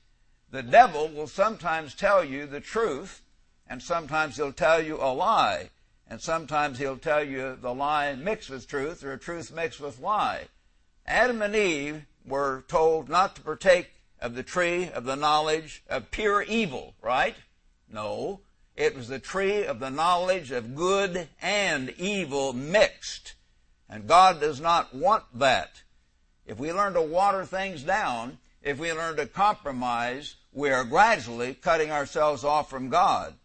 [0.51, 3.21] The devil will sometimes tell you the truth,
[3.67, 5.71] and sometimes he'll tell you a lie,
[6.07, 9.99] and sometimes he'll tell you the lie mixed with truth or a truth mixed with
[9.99, 10.47] lie.
[11.07, 16.11] Adam and Eve were told not to partake of the tree of the knowledge of
[16.11, 17.35] pure evil, right?
[17.91, 18.41] No.
[18.75, 23.35] It was the tree of the knowledge of good and evil mixed.
[23.89, 25.83] And God does not want that.
[26.45, 31.53] If we learn to water things down, if we learn to compromise, we are gradually
[31.53, 33.35] cutting ourselves off from God.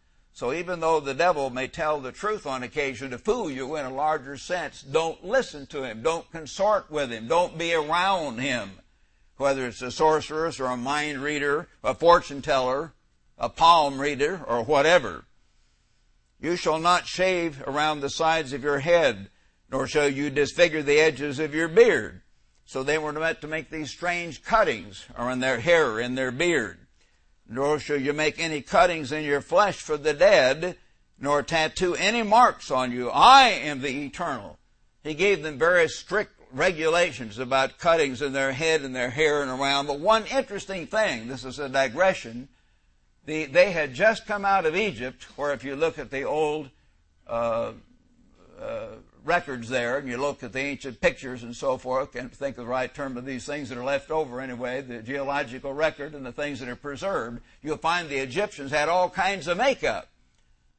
[0.40, 3.84] So even though the devil may tell the truth on occasion to fool you in
[3.84, 6.00] a larger sense, don't listen to him.
[6.00, 7.28] Don't consort with him.
[7.28, 8.70] Don't be around him.
[9.36, 12.94] Whether it's a sorceress or a mind reader, a fortune teller,
[13.36, 15.26] a palm reader, or whatever.
[16.40, 19.28] You shall not shave around the sides of your head,
[19.70, 22.22] nor shall you disfigure the edges of your beard.
[22.64, 26.78] So they were meant to make these strange cuttings in their hair, in their beard.
[27.52, 30.76] Nor shall you make any cuttings in your flesh for the dead,
[31.18, 33.10] nor tattoo any marks on you.
[33.10, 34.56] I am the eternal.
[35.02, 39.50] He gave them very strict regulations about cuttings in their head and their hair and
[39.50, 39.88] around.
[39.88, 42.48] But one interesting thing, this is a digression,
[43.26, 46.70] the, they had just come out of Egypt, where if you look at the old
[47.26, 47.72] uh,
[48.60, 48.86] uh,
[49.24, 52.64] records there, and you look at the ancient pictures and so forth, can't think of
[52.64, 56.24] the right term of these things that are left over anyway, the geological record and
[56.24, 60.08] the things that are preserved, you'll find the Egyptians had all kinds of makeup.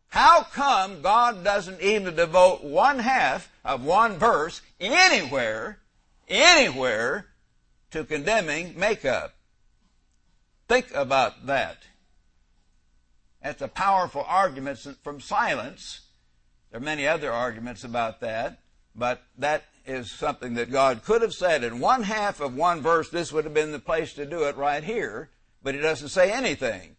[0.10, 5.80] How come God doesn't even devote one half of one verse anywhere,
[6.28, 7.28] anywhere,
[7.92, 9.34] to condemning makeup?
[10.68, 11.78] Think about that.
[13.42, 16.01] That's a powerful argument from silence
[16.72, 18.60] there are many other arguments about that,
[18.96, 23.10] but that is something that God could have said in one half of one verse.
[23.10, 25.30] This would have been the place to do it right here.
[25.62, 26.96] but he doesn't say anything.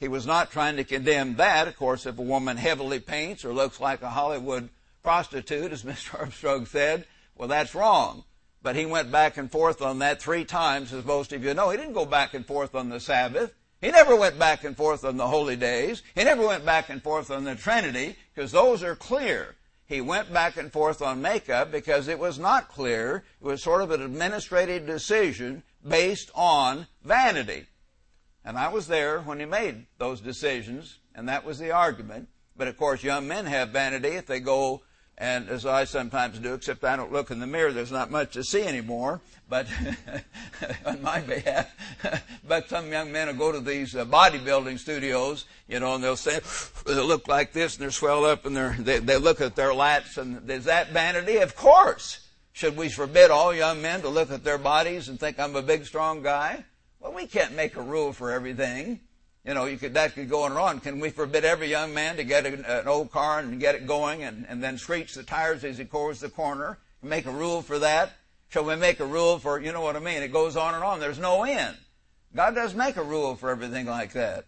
[0.00, 1.68] He was not trying to condemn that.
[1.68, 4.70] Of course, if a woman heavily paints or looks like a Hollywood
[5.02, 6.18] prostitute, as Mr.
[6.18, 8.24] Armstrong said, well, that's wrong.
[8.62, 11.70] But he went back and forth on that three times, as most of you know.
[11.70, 13.52] He didn't go back and forth on the Sabbath.
[13.84, 16.02] He never went back and forth on the holy days.
[16.14, 19.56] He never went back and forth on the Trinity, because those are clear.
[19.84, 23.24] He went back and forth on makeup because it was not clear.
[23.42, 27.66] It was sort of an administrative decision based on vanity.
[28.42, 32.28] And I was there when he made those decisions, and that was the argument.
[32.56, 34.80] But of course, young men have vanity if they go
[35.16, 38.32] and as I sometimes do, except I don't look in the mirror, there's not much
[38.32, 39.66] to see anymore, but
[40.86, 41.72] on my behalf.
[42.48, 46.16] but some young men will go to these uh, bodybuilding studios, you know, and they'll
[46.16, 46.40] say,
[46.84, 49.70] they look like this and they're swelled up and they're, they, they look at their
[49.70, 51.36] lats and is that vanity?
[51.36, 52.20] Of course.
[52.52, 55.62] Should we forbid all young men to look at their bodies and think I'm a
[55.62, 56.64] big, strong guy?
[57.00, 59.00] Well, we can't make a rule for everything.
[59.44, 60.80] You know, you could, that could go on and on.
[60.80, 63.86] Can we forbid every young man to get a, an old car and get it
[63.86, 66.78] going and, and then screech the tires as he cores the corner?
[67.02, 68.12] Make a rule for that?
[68.48, 70.22] Shall we make a rule for, you know what I mean?
[70.22, 71.00] It goes on and on.
[71.00, 71.76] There's no end.
[72.34, 74.46] God does make a rule for everything like that.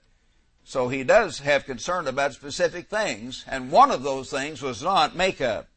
[0.65, 5.15] So he does have concern about specific things, and one of those things was not
[5.15, 5.69] makeup.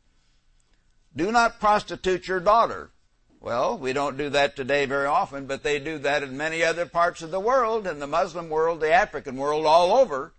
[1.15, 2.89] Do not prostitute your daughter.
[3.41, 6.85] Well, we don't do that today very often, but they do that in many other
[6.85, 10.33] parts of the world, in the Muslim world, the African world, all over.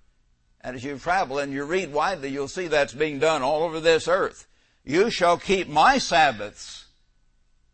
[0.61, 3.81] And as you travel and you read widely, you'll see that's being done all over
[3.81, 4.47] this earth.
[4.85, 6.87] You shall keep my Sabbaths.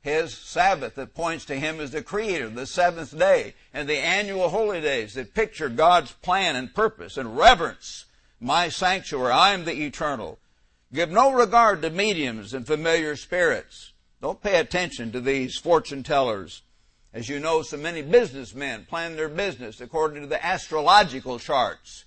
[0.00, 4.50] His Sabbath that points to Him as the Creator, the seventh day, and the annual
[4.50, 8.04] holy days that picture God's plan and purpose and reverence
[8.38, 9.32] my sanctuary.
[9.32, 10.38] I am the eternal.
[10.92, 16.62] Give no regard to mediums and familiar spirits don't pay attention to these fortune tellers.
[17.12, 22.04] As you know, so many businessmen plan their business according to the astrological charts.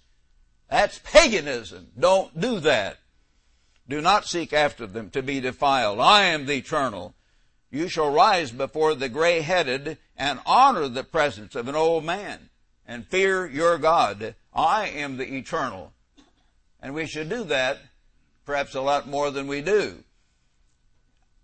[0.70, 1.88] That's paganism.
[1.98, 2.98] Don't do that.
[3.88, 6.00] Do not seek after them to be defiled.
[6.00, 7.16] I am the eternal.
[7.72, 12.50] You shall rise before the gray headed and honor the presence of an old man
[12.88, 14.36] and fear your God.
[14.54, 15.94] I am the eternal.
[16.82, 17.80] And we should do that
[18.46, 20.04] perhaps a lot more than we do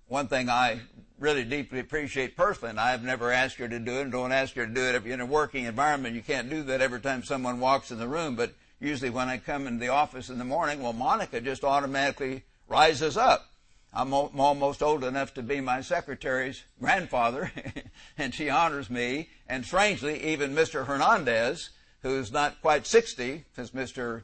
[0.08, 0.82] one thing I
[1.20, 4.54] really deeply appreciate personally, and I've never asked her to do it and don't ask
[4.56, 4.96] her to do it.
[4.96, 7.98] If you're in a working environment, you can't do that every time someone walks in
[7.98, 11.42] the room, but usually when I come into the office in the morning, well, Monica
[11.42, 13.50] just automatically rises up.
[13.94, 17.52] I'm almost old enough to be my secretary's grandfather,
[18.18, 19.30] and she honors me.
[19.48, 20.86] And strangely, even Mr.
[20.86, 21.70] Hernandez,
[22.02, 24.24] who's not quite 60, since Mr.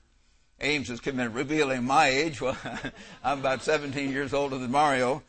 [0.59, 2.41] Ames has in revealing my age.
[2.41, 2.57] Well,
[3.23, 5.23] I'm about 17 years older than Mario.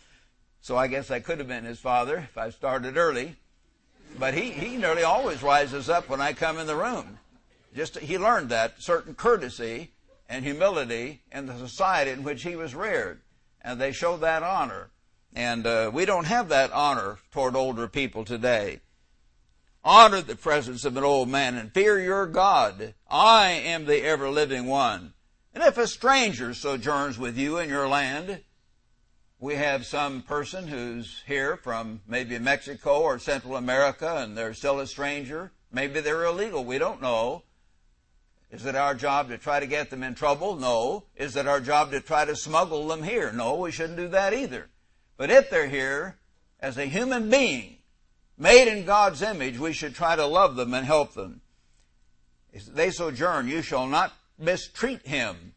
[0.63, 3.35] So I guess I could have been his father if I started early.
[4.17, 7.19] But he, he nearly always rises up when I come in the room.
[7.75, 9.91] Just he learned that certain courtesy
[10.29, 13.23] and humility in the society in which he was reared,
[13.61, 14.91] and they show that honor.
[15.35, 18.81] And uh, we don't have that honor toward older people today.
[19.83, 22.95] Honor the presence of an old man and fear your God.
[23.11, 25.15] I am the ever living one.
[25.55, 28.43] And if a stranger sojourns with you in your land,
[29.43, 34.79] we have some person who's here from maybe Mexico or Central America and they're still
[34.79, 35.51] a stranger.
[35.73, 36.65] Maybe they're illegal.
[36.65, 37.43] We don't know.
[38.53, 40.55] Is it our job to try to get them in trouble?
[40.55, 41.07] No.
[41.17, 43.33] Is it our job to try to smuggle them here?
[43.33, 44.69] No, we shouldn't do that either.
[45.17, 46.19] But if they're here
[46.61, 47.79] as a human being,
[48.39, 51.41] made in God's image, we should try to love them and help them.
[52.53, 55.52] If they sojourn, you shall not mistreat him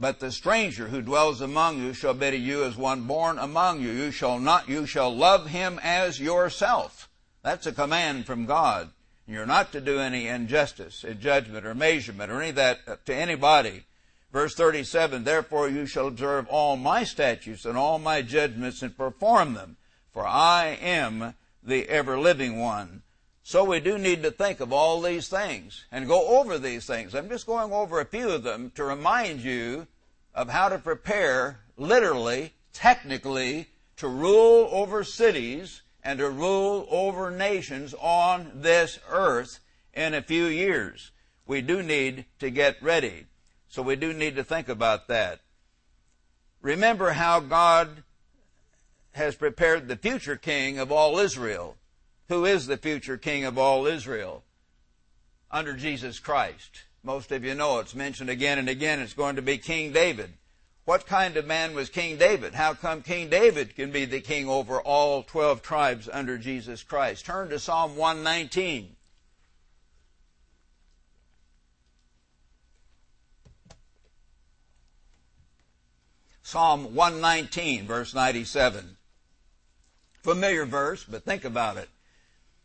[0.00, 3.82] but the stranger who dwells among you shall be to you as one born among
[3.82, 3.90] you.
[3.90, 7.10] You shall not, you shall love him as yourself.
[7.42, 8.88] That's a command from God.
[9.26, 13.14] You're not to do any injustice, in judgment or measurement or any of that to
[13.14, 13.84] anybody.
[14.32, 19.54] Verse 37, therefore you shall observe all my statutes and all my judgments and perform
[19.54, 19.76] them,
[20.12, 23.02] for I am the ever living one.
[23.50, 27.16] So we do need to think of all these things and go over these things.
[27.16, 29.88] I'm just going over a few of them to remind you
[30.32, 37.92] of how to prepare literally, technically, to rule over cities and to rule over nations
[37.94, 39.58] on this earth
[39.94, 41.10] in a few years.
[41.44, 43.26] We do need to get ready.
[43.68, 45.40] So we do need to think about that.
[46.62, 48.04] Remember how God
[49.10, 51.76] has prepared the future king of all Israel
[52.30, 54.44] who is the future king of all Israel
[55.50, 56.84] under Jesus Christ.
[57.02, 59.00] Most of you know it's mentioned again and again.
[59.00, 60.34] It's going to be King David.
[60.84, 62.54] What kind of man was King David?
[62.54, 67.26] How come King David can be the king over all 12 tribes under Jesus Christ?
[67.26, 68.94] Turn to Psalm 119.
[76.42, 78.96] Psalm 119, verse 97.
[80.22, 81.88] Familiar verse, but think about it.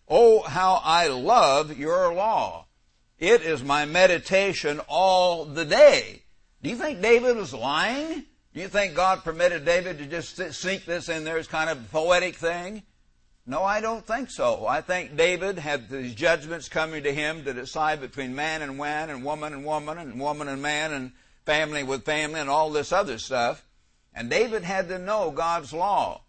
[0.07, 2.65] Oh, how I love your law.
[3.17, 6.23] It is my meditation all the day.
[6.61, 8.25] Do you think David was lying?
[8.53, 11.91] Do you think God permitted David to just sink this in there as kind of
[11.91, 12.83] poetic thing?
[13.47, 14.65] No, I don't think so.
[14.65, 19.09] I think David had these judgments coming to him to decide between man and man
[19.09, 21.11] and woman and woman and woman and man and
[21.45, 23.63] family with family and all this other stuff.
[24.13, 26.21] And David had to know God's law.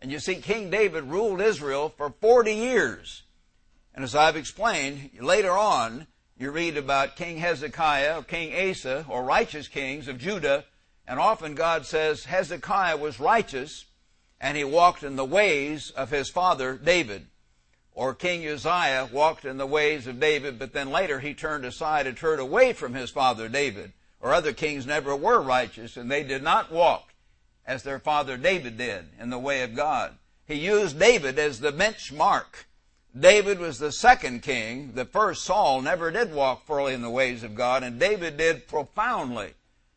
[0.00, 3.22] And you see, King David ruled Israel for 40 years.
[3.94, 9.24] And as I've explained, later on, you read about King Hezekiah or King Asa or
[9.24, 10.64] righteous kings of Judah.
[11.06, 13.86] And often God says Hezekiah was righteous
[14.40, 17.28] and he walked in the ways of his father David.
[17.92, 22.08] Or King Uzziah walked in the ways of David, but then later he turned aside
[22.08, 23.92] and turned away from his father David.
[24.20, 27.13] Or other kings never were righteous and they did not walk
[27.66, 30.14] as their father David did in the way of God.
[30.46, 32.66] He used David as the benchmark.
[33.18, 34.92] David was the second king.
[34.94, 38.66] The first Saul never did walk fully in the ways of God, and David did
[38.66, 39.54] profoundly.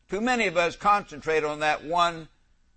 [0.08, 2.28] Too many of us concentrate on that one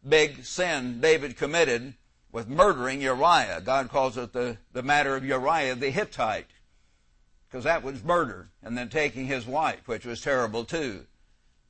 [0.08, 1.94] big sin David committed
[2.32, 3.62] with murdering Uriah.
[3.64, 6.48] God calls it the, the matter of Uriah the Hittite,
[7.48, 11.06] because that was murder, and then taking his wife, which was terrible too.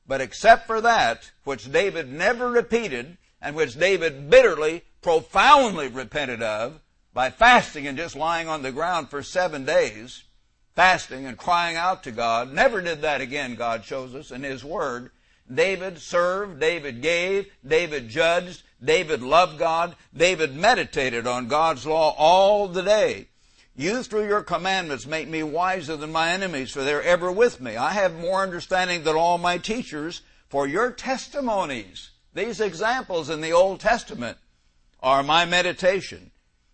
[0.06, 6.80] But except for that, which David never repeated, and which David bitterly, profoundly repented of,
[7.12, 10.24] by fasting and just lying on the ground for seven days,
[10.74, 14.64] fasting and crying out to God, never did that again, God shows us in His
[14.64, 15.10] Word,
[15.52, 22.68] David served, David gave, David judged, David loved God, David meditated on God's law all
[22.68, 23.28] the day.
[23.74, 27.76] You through your commandments make me wiser than my enemies, for they're ever with me.
[27.76, 33.52] I have more understanding than all my teachers, for your testimonies, these examples in the
[33.52, 34.36] Old Testament,
[35.02, 36.30] are my meditation.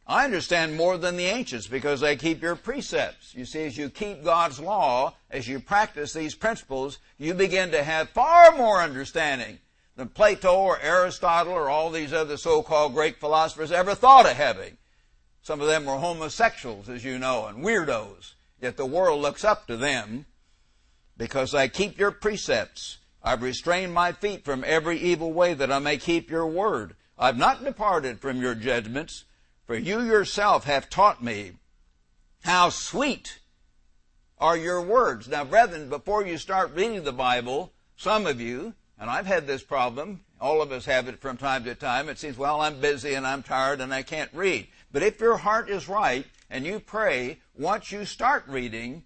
[0.07, 3.35] I understand more than the ancients because I keep your precepts.
[3.35, 7.83] You see, as you keep God's law, as you practice these principles, you begin to
[7.85, 9.59] have far more understanding
[9.97, 14.79] than Plato or Aristotle or all these other so-called Greek philosophers ever thought of having.
[15.49, 18.35] Some of them were homosexuals, as you know, and weirdos.
[18.61, 20.27] Yet the world looks up to them
[21.17, 22.99] because I keep your precepts.
[23.23, 26.97] I've restrained my feet from every evil way that I may keep your word.
[27.19, 29.25] I've not departed from your judgments.
[29.67, 31.53] For you yourself have taught me
[32.43, 33.39] how sweet
[34.37, 35.29] are your words.
[35.29, 39.63] Now, brethren, before you start reading the Bible, some of you, and I've had this
[39.63, 43.15] problem, all of us have it from time to time, it seems, well, I'm busy
[43.15, 44.69] and I'm tired and I can't read.
[44.91, 49.05] But if your heart is right and you pray, once you start reading,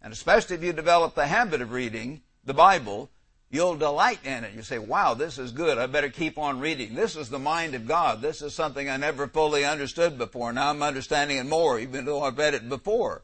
[0.00, 3.10] and especially if you develop the habit of reading the Bible,
[3.50, 4.54] You'll delight in it.
[4.54, 5.78] You say, wow, this is good.
[5.78, 6.94] I better keep on reading.
[6.94, 8.20] This is the mind of God.
[8.20, 10.52] This is something I never fully understood before.
[10.52, 13.22] Now I'm understanding it more, even though I've read it before.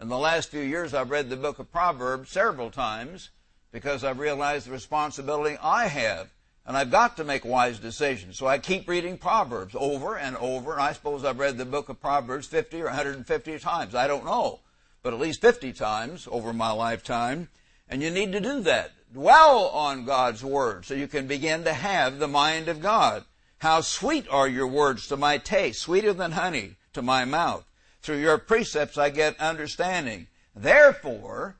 [0.00, 3.28] In the last few years, I've read the book of Proverbs several times
[3.70, 6.30] because I've realized the responsibility I have.
[6.70, 8.38] And I've got to make wise decisions.
[8.38, 10.74] So I keep reading Proverbs over and over.
[10.74, 13.96] And I suppose I've read the book of Proverbs 50 or 150 times.
[13.96, 14.60] I don't know.
[15.02, 17.48] But at least 50 times over my lifetime.
[17.88, 21.72] And you need to do that dwell on God's Word so you can begin to
[21.72, 23.24] have the mind of God.
[23.58, 27.64] How sweet are your words to my taste, sweeter than honey to my mouth.
[28.00, 30.28] Through your precepts I get understanding.
[30.54, 31.56] Therefore,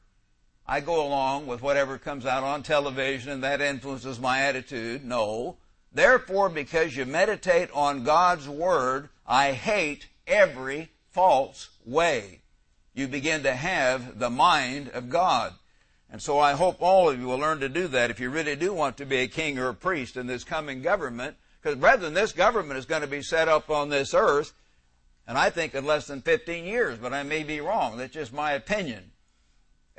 [0.70, 5.04] I go along with whatever comes out on television and that influences my attitude.
[5.04, 5.56] No.
[5.92, 12.42] Therefore, because you meditate on God's Word, I hate every false way.
[12.94, 15.54] You begin to have the mind of God.
[16.08, 18.54] And so I hope all of you will learn to do that if you really
[18.54, 21.34] do want to be a king or a priest in this coming government.
[21.60, 24.52] Because brethren, this government is going to be set up on this earth,
[25.26, 27.96] and I think in less than 15 years, but I may be wrong.
[27.96, 29.10] That's just my opinion.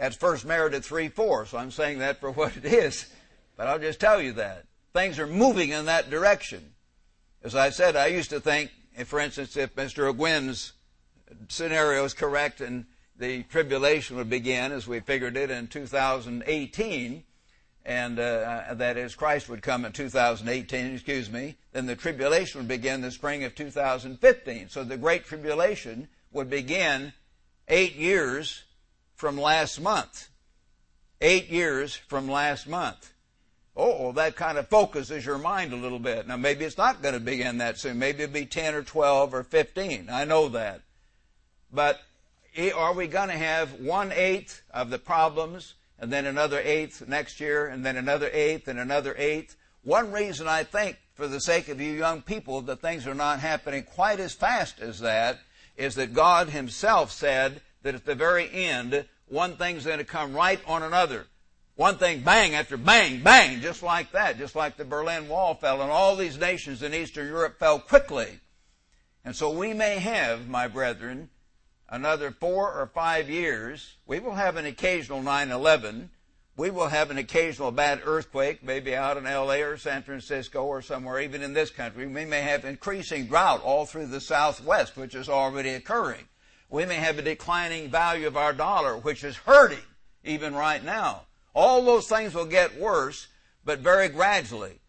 [0.02, 3.08] That's first Meredith 3-4, so I'm saying that for what it is.
[3.56, 4.66] But I'll just tell you that.
[4.94, 6.74] Things are moving in that direction.
[7.44, 8.72] As I said, I used to think,
[9.06, 10.12] for instance, if Mr.
[10.12, 10.74] Ogwyn's
[11.50, 12.86] scenario is correct and
[13.16, 17.24] the tribulation would begin, as we figured it, in 2018,
[17.86, 22.68] and uh, that is Christ would come in 2018, excuse me, then the tribulation would
[22.68, 24.70] begin the spring of 2015.
[24.70, 27.14] So the Great Tribulation would begin
[27.68, 28.64] eight years
[29.22, 30.30] from last month.
[31.22, 33.14] Eight years from last month.
[33.78, 36.28] Oh, that kind of focuses your mind a little bit.
[36.28, 38.00] Now maybe it's not going to begin that soon.
[38.00, 40.10] Maybe it'll be 10 or 12 or 15.
[40.12, 40.82] I know that.
[41.72, 42.02] But
[42.56, 47.08] eh, are we going to have one eighth of the problems and then another eighth
[47.08, 49.56] next year and then another eighth and another eighth?
[49.84, 53.40] One reason I think, for the sake of you young people, that things are not
[53.40, 55.38] happening quite as fast as that
[55.78, 60.34] is that God Himself said that at the very end, one thing's going to come
[60.34, 61.26] right on another.
[61.76, 65.82] One thing, bang after bang, bang, just like that, just like the Berlin Wall fell,
[65.82, 68.40] and all these nations in Eastern Europe fell quickly.
[69.24, 71.30] And so we may have, my brethren,
[71.90, 73.96] another four or five years.
[74.06, 76.10] We will have an occasional 9-11.
[76.58, 80.82] We will have an occasional bad earthquake, maybe out in LA or San Francisco or
[80.82, 82.08] somewhere, even in this country.
[82.08, 86.28] We may have increasing drought all through the Southwest, which is already occurring.
[86.72, 89.84] We may have a declining value of our dollar, which is hurting
[90.24, 91.24] even right now.
[91.54, 93.28] All those things will get worse,
[93.66, 94.80] but very gradually.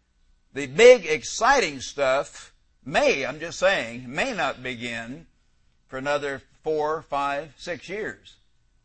[0.53, 2.53] The big exciting stuff
[2.85, 5.27] may, I'm just saying, may not begin
[5.87, 8.37] for another four, five, six years.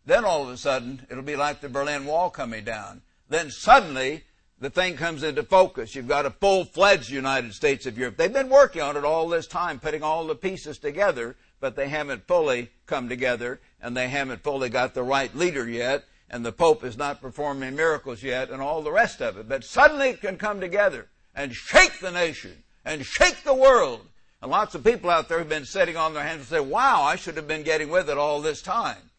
[0.04, 3.02] Then all of a sudden, it'll be like the Berlin Wall coming down.
[3.28, 4.24] Then suddenly,
[4.58, 5.94] the thing comes into focus.
[5.94, 8.16] You've got a full-fledged United States of Europe.
[8.16, 11.88] They've been working on it all this time, putting all the pieces together, but they
[11.88, 16.52] haven't fully come together, and they haven't fully got the right leader yet, and the
[16.52, 19.48] Pope is not performing miracles yet, and all the rest of it.
[19.48, 24.06] But suddenly it can come together and shake the nation and shake the world.
[24.40, 27.02] And lots of people out there have been sitting on their hands and say, wow,
[27.02, 29.10] I should have been getting with it all this time.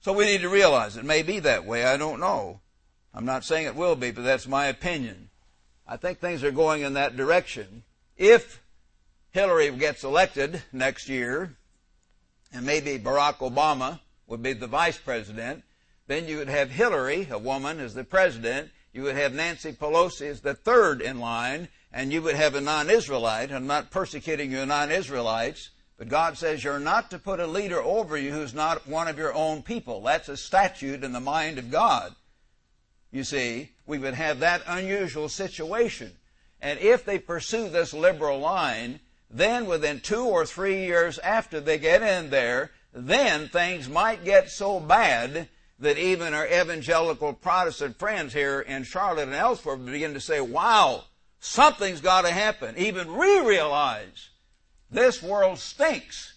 [0.00, 1.84] So we need to realize it may be that way.
[1.84, 2.60] I don't know.
[3.12, 5.30] I'm not saying it will be, but that's my opinion.
[5.86, 7.82] I think things are going in that direction.
[8.16, 8.62] If
[9.38, 11.56] Hillary gets elected next year,
[12.52, 15.62] and maybe Barack Obama would be the vice president,
[16.08, 18.72] then you would have Hillary, a woman, as the president.
[18.92, 22.60] You would have Nancy Pelosi as the third in line, and you would have a
[22.60, 23.52] non-Israelite.
[23.52, 28.16] I'm not persecuting you non-Israelites, but God says you're not to put a leader over
[28.16, 30.02] you who's not one of your own people.
[30.02, 32.12] That's a statute in the mind of God.
[33.12, 36.10] You see, we would have that unusual situation.
[36.60, 38.98] And if they pursue this liberal line,
[39.30, 44.50] then within two or three years after they get in there, then things might get
[44.50, 45.48] so bad
[45.78, 51.04] that even our evangelical Protestant friends here in Charlotte and elsewhere begin to say, wow,
[51.40, 52.74] something's got to happen.
[52.78, 54.30] Even we realize
[54.90, 56.34] this world stinks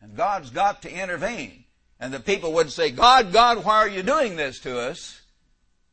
[0.00, 1.64] and God's got to intervene.
[2.00, 5.20] And the people would say, God, God, why are you doing this to us?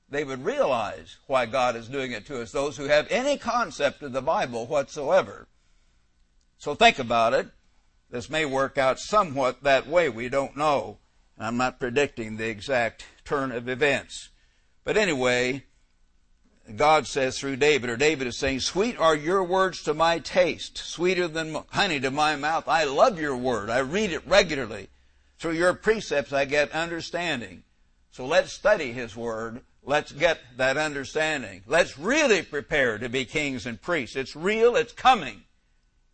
[0.10, 4.02] They would realize why God is doing it to us, those who have any concept
[4.02, 5.48] of the Bible whatsoever.
[6.60, 7.48] So think about it.
[8.12, 10.10] This may work out somewhat that way.
[10.10, 10.98] We don't know.
[11.38, 14.28] I'm not predicting the exact turn of events.
[14.84, 15.64] But anyway,
[16.76, 20.78] God says through David, or David is saying, Sweet are your words to my taste,
[20.78, 22.68] sweeter than honey to my mouth.
[22.68, 23.70] I love your word.
[23.70, 24.90] I read it regularly.
[25.38, 27.64] Through your precepts I get understanding.
[28.12, 29.62] So let's study his word.
[29.82, 31.64] Let's get that understanding.
[31.66, 34.18] Let's really prepare to be kings and priests.
[34.18, 35.44] It's real, it's coming.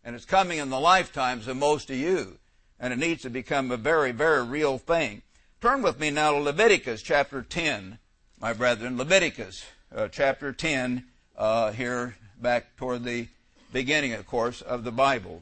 [0.06, 2.38] And it's coming in the lifetimes of most of you
[2.80, 5.22] and it needs to become a very, very real thing.
[5.62, 7.97] Turn with me now to Leviticus chapter 10,
[8.39, 8.97] my brethren.
[8.97, 11.06] Leviticus uh, chapter 10,
[11.38, 13.28] uh, here back toward the
[13.72, 15.41] beginning, of course, of the Bible.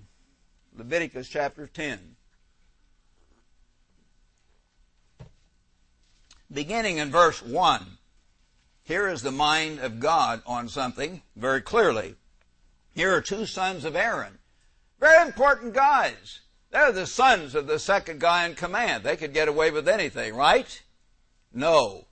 [0.77, 2.15] Leviticus chapter 10.
[6.51, 7.85] Beginning in verse 1.
[8.83, 12.15] Here is the mind of God on something very clearly.
[12.93, 14.37] Here are two sons of Aaron.
[15.03, 16.39] Very important guys.
[16.71, 19.03] They're the sons of the second guy in command.
[19.03, 20.81] They could get away with anything, right?
[21.53, 22.05] No.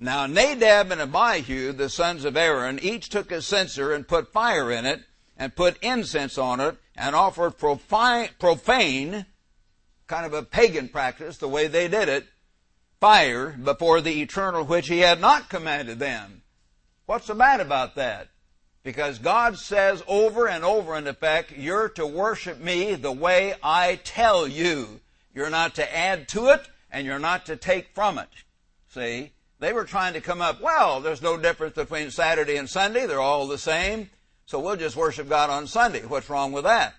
[0.00, 4.72] Now Nadab and Abihu, the sons of Aaron, each took a censer and put fire
[4.72, 5.04] in it
[5.36, 9.26] and put incense on it and offered profane, profane
[10.08, 12.26] kind of a pagan practice, the way they did it,
[12.98, 16.42] fire before the eternal which he had not commanded them.
[17.04, 18.30] What's the bad about that?
[18.86, 23.96] Because God says over and over in effect, you're to worship me the way I
[24.04, 25.00] tell you.
[25.34, 28.28] You're not to add to it and you're not to take from it.
[28.90, 29.32] See?
[29.58, 33.06] They were trying to come up, well, there's no difference between Saturday and Sunday.
[33.06, 34.08] They're all the same.
[34.44, 36.06] So we'll just worship God on Sunday.
[36.06, 36.94] What's wrong with that?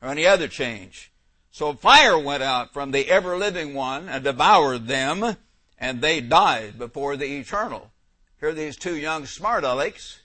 [0.00, 1.10] Or any other change?
[1.50, 5.36] So fire went out from the ever living one and devoured them
[5.76, 7.90] and they died before the eternal.
[8.38, 10.20] Here are these two young smart alecks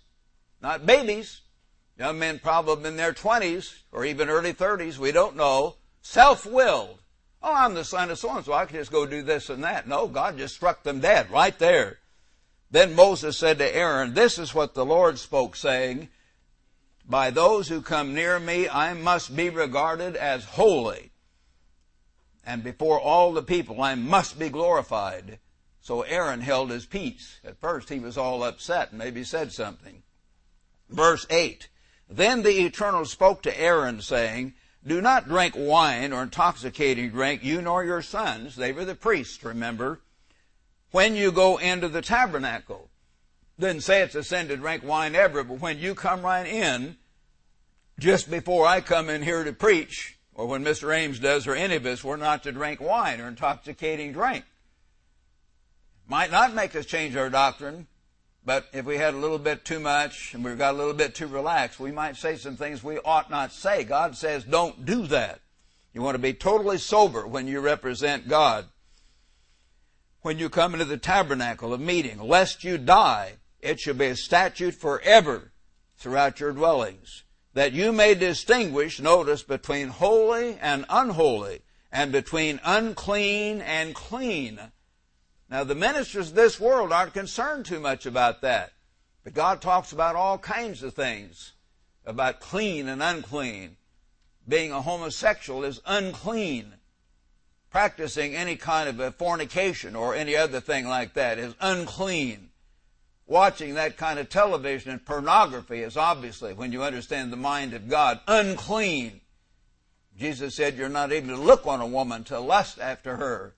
[0.61, 1.41] not babies.
[1.97, 5.75] Young men probably in their 20s or even early 30s, we don't know.
[6.01, 6.99] Self-willed.
[7.43, 8.53] Oh, I'm the son of so-and-so.
[8.53, 9.87] I can just go do this and that.
[9.87, 11.97] No, God just struck them dead right there.
[12.69, 16.09] Then Moses said to Aaron, This is what the Lord spoke, saying,
[17.07, 21.11] By those who come near me, I must be regarded as holy.
[22.45, 25.39] And before all the people, I must be glorified.
[25.81, 27.39] So Aaron held his peace.
[27.43, 30.03] At first, he was all upset and maybe said something.
[30.91, 31.69] Verse 8.
[32.09, 34.53] Then the Eternal spoke to Aaron saying,
[34.85, 38.55] Do not drink wine or intoxicating drink, you nor your sons.
[38.57, 40.01] They were the priests, remember.
[40.91, 42.89] When you go into the tabernacle.
[43.57, 46.97] Didn't say it's a sin to drink wine ever, but when you come right in,
[47.99, 50.93] just before I come in here to preach, or when Mr.
[50.93, 54.43] Ames does, or any of us, we're not to drink wine or intoxicating drink.
[56.07, 57.87] Might not make us change our doctrine,
[58.43, 61.13] but if we had a little bit too much and we've got a little bit
[61.13, 63.83] too relaxed, we might say some things we ought not say.
[63.83, 65.41] God says don't do that.
[65.93, 68.65] You want to be totally sober when you represent God.
[70.21, 74.15] When you come into the tabernacle of meeting, lest you die, it shall be a
[74.15, 75.51] statute forever
[75.97, 77.23] throughout your dwellings,
[77.53, 81.61] that you may distinguish, notice, between holy and unholy,
[81.91, 84.59] and between unclean and clean.
[85.51, 88.71] Now, the ministers of this world aren't concerned too much about that.
[89.25, 91.51] But God talks about all kinds of things
[92.05, 93.75] about clean and unclean.
[94.47, 96.75] Being a homosexual is unclean.
[97.69, 102.49] Practicing any kind of a fornication or any other thing like that is unclean.
[103.27, 107.89] Watching that kind of television and pornography is obviously, when you understand the mind of
[107.89, 109.19] God, unclean.
[110.17, 113.53] Jesus said you're not even to look on a woman to lust after her.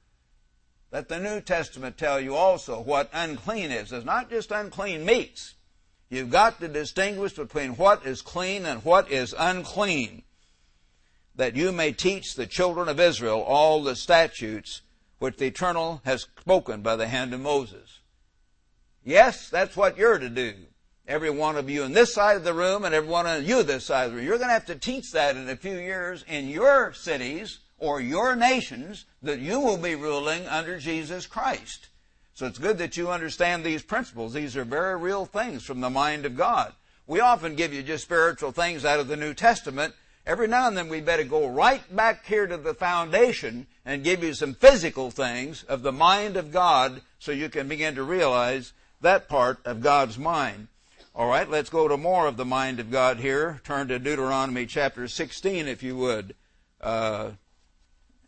[0.93, 3.91] Let the New Testament tell you also what unclean is.
[3.91, 5.55] It's not just unclean meats.
[6.07, 10.21] You've got to distinguish between what is clean and what is unclean,
[11.35, 14.83] that you may teach the children of Israel all the statutes
[15.17, 18.01] which the Eternal has spoken by the hand of Moses.
[19.03, 20.53] Yes, that's what you're to do.
[21.07, 23.63] Every one of you in this side of the room and every one of you
[23.63, 24.27] this side of the room.
[24.27, 27.99] You're going to have to teach that in a few years in your cities or
[27.99, 31.89] your nations that you will be ruling under Jesus Christ.
[32.33, 34.33] So it's good that you understand these principles.
[34.33, 36.73] These are very real things from the mind of God.
[37.05, 39.93] We often give you just spiritual things out of the New Testament.
[40.25, 44.23] Every now and then we better go right back here to the foundation and give
[44.23, 48.73] you some physical things of the mind of God so you can begin to realize
[49.01, 50.69] that part of God's mind.
[51.13, 53.61] All right, let's go to more of the mind of God here.
[53.63, 56.33] Turn to Deuteronomy chapter 16, if you would.
[56.81, 57.31] Uh,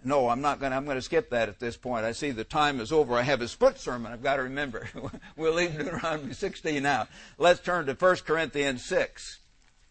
[0.05, 2.05] no, I'm not going to, I'm going to skip that at this point.
[2.05, 3.15] I see the time is over.
[3.15, 4.87] I have a split sermon I've got to remember.
[5.35, 7.07] we'll leave Deuteronomy 16 now.
[7.37, 9.39] Let's turn to 1 Corinthians 6.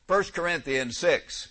[0.06, 1.48] 1 Corinthians 6.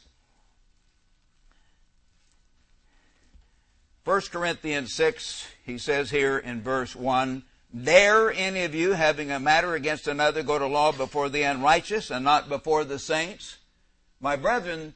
[4.05, 7.43] 1 Corinthians 6, he says here in verse 1,
[7.83, 12.11] Dare any of you, having a matter against another, go to law before the unrighteous
[12.11, 13.57] and not before the saints?
[14.21, 14.93] My brethren,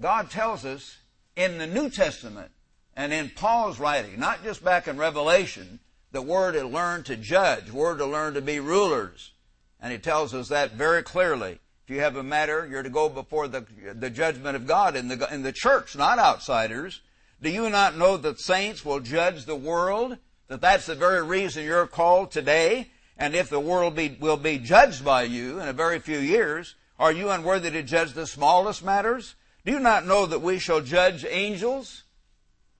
[0.00, 0.96] God tells us
[1.36, 2.50] in the New Testament
[2.96, 5.80] and in Paul's writing, not just back in Revelation,
[6.12, 9.32] that we're to learn to judge, we're to learn to be rulers.
[9.80, 11.58] And he tells us that very clearly.
[11.84, 15.08] If you have a matter, you're to go before the, the judgment of God in
[15.08, 17.02] the, in the church, not outsiders.
[17.42, 20.16] Do you not know that saints will judge the world?
[20.48, 22.90] That that's the very reason you're called today?
[23.18, 26.74] And if the world be, will be judged by you in a very few years,
[26.98, 29.34] are you unworthy to judge the smallest matters?
[29.66, 32.03] Do you not know that we shall judge angels?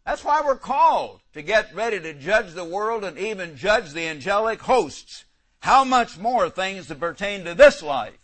[0.04, 4.06] That's why we're called to get ready to judge the world and even judge the
[4.06, 5.24] angelic hosts.
[5.60, 8.18] How much more things that pertain to this life?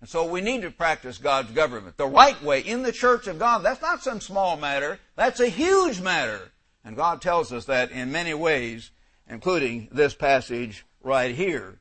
[0.00, 3.38] And so we need to practice God's government the right way in the church of
[3.38, 3.58] God.
[3.58, 4.98] That's not some small matter.
[5.16, 6.52] That's a huge matter.
[6.84, 8.90] And God tells us that in many ways,
[9.28, 11.80] including this passage right here.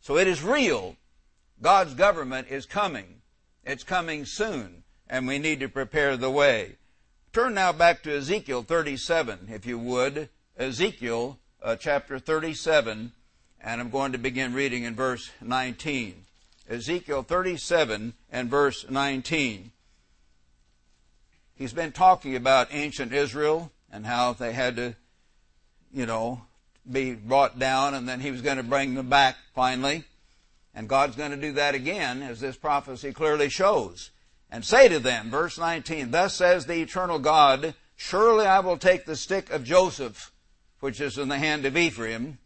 [0.00, 0.96] So it is real.
[1.60, 3.22] God's government is coming.
[3.64, 4.84] It's coming soon.
[5.08, 6.76] And we need to prepare the way.
[7.36, 10.30] Turn now back to Ezekiel 37, if you would.
[10.56, 13.12] Ezekiel uh, chapter 37,
[13.60, 16.24] and I'm going to begin reading in verse 19.
[16.66, 19.70] Ezekiel 37 and verse 19.
[21.56, 24.96] He's been talking about ancient Israel and how they had to,
[25.92, 26.40] you know,
[26.90, 30.04] be brought down and then he was going to bring them back finally.
[30.74, 34.10] And God's going to do that again, as this prophecy clearly shows
[34.50, 39.04] and say to them, verse 19, Thus says the eternal God, Surely I will take
[39.04, 40.32] the stick of Joseph,
[40.80, 42.38] which is in the hand of Ephraim,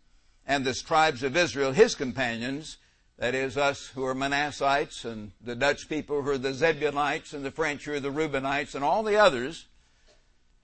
[0.47, 2.79] and the tribes of Israel, his companions,
[3.19, 7.45] that is, us who are Manassites, and the Dutch people who are the Zebulonites, and
[7.45, 9.67] the French who are the Reubenites, and all the others,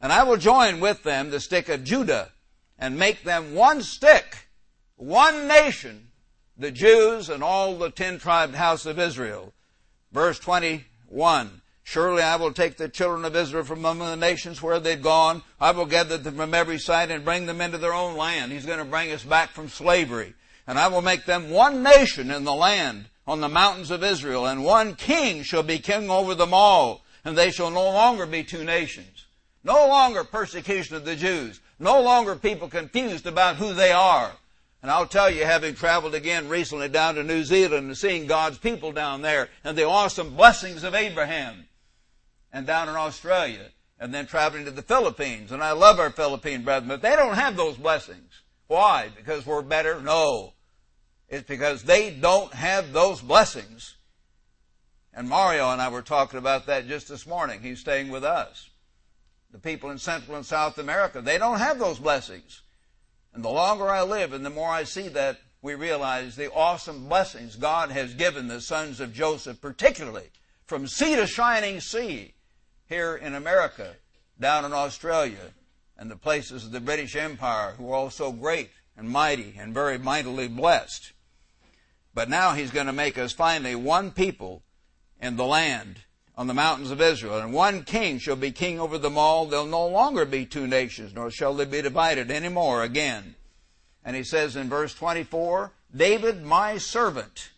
[0.01, 2.33] and I will join with them the stick of Judah,
[2.79, 4.49] and make them one stick,
[4.97, 6.09] one nation,
[6.57, 9.53] the Jews and all the ten tribed house of Israel.
[10.13, 11.63] Verse 20, 1.
[11.85, 15.43] Surely I will take the children of Israel from among the nations where they've gone.
[15.61, 18.51] I will gather them from every side and bring them into their own land.
[18.51, 20.35] He's going to bring us back from slavery.
[20.67, 24.47] And I will make them one nation in the land on the mountains of Israel,
[24.47, 28.43] and one king shall be king over them all, and they shall no longer be
[28.43, 29.27] two nations.
[29.63, 31.61] No longer persecution of the Jews.
[31.79, 34.33] No longer people confused about who they are.
[34.87, 38.57] And I'll tell you, having traveled again recently down to New Zealand and seeing God's
[38.57, 41.67] people down there and the awesome blessings of Abraham,
[42.53, 45.51] and down in Australia, and then traveling to the Philippines.
[45.51, 48.31] And I love our Philippine brethren, but they don't have those blessings.
[48.69, 49.11] Why?
[49.17, 50.01] Because we're better?
[50.01, 50.53] No.
[51.29, 53.97] It's because they don't have those blessings.
[55.13, 57.61] And Mario and I were talking about that just this morning.
[57.61, 58.71] He's staying with us.
[59.51, 62.63] The people in Central and South America, they don't have those blessings.
[63.37, 67.07] And the longer I live and the more I see that, we realize the awesome
[67.07, 70.31] blessings God has given the sons of Joseph, particularly
[70.65, 72.33] from sea to shining sea
[72.89, 73.97] here in America,
[74.41, 75.53] down in Australia,
[75.99, 79.75] and the places of the British Empire who are all so great and mighty and
[79.75, 81.13] very mightily blessed.
[82.15, 84.63] But now he's going to make us finally one people
[85.21, 86.06] in the land
[86.37, 87.39] on the mountains of Israel.
[87.39, 89.47] And one king shall be king over them all.
[89.47, 93.35] There'll no longer be two nations, nor shall they be divided any more again.
[94.05, 97.51] And he says in verse 24, David, my servant,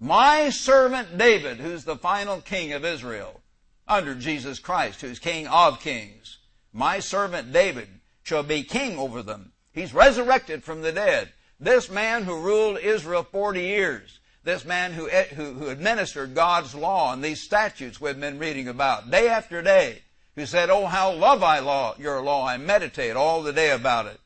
[0.00, 3.40] my servant David, who's the final king of Israel,
[3.86, 6.38] under Jesus Christ, who's king of kings.
[6.72, 7.88] My servant David
[8.22, 9.52] shall be king over them.
[9.72, 11.32] He's resurrected from the dead.
[11.58, 16.74] This man who ruled Israel 40 years, this man who, eh, who, who administered God's
[16.74, 20.02] law and these statutes we've been reading about day after day,
[20.34, 22.46] who said, Oh, how love I law, your law.
[22.46, 24.20] I meditate all the day about it.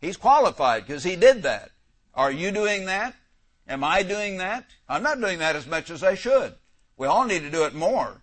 [0.00, 1.70] He's qualified because he did that.
[2.14, 3.14] Are you doing that?
[3.66, 4.64] Am I doing that?
[4.88, 6.54] I'm not doing that as much as I should.
[6.96, 8.22] We all need to do it more.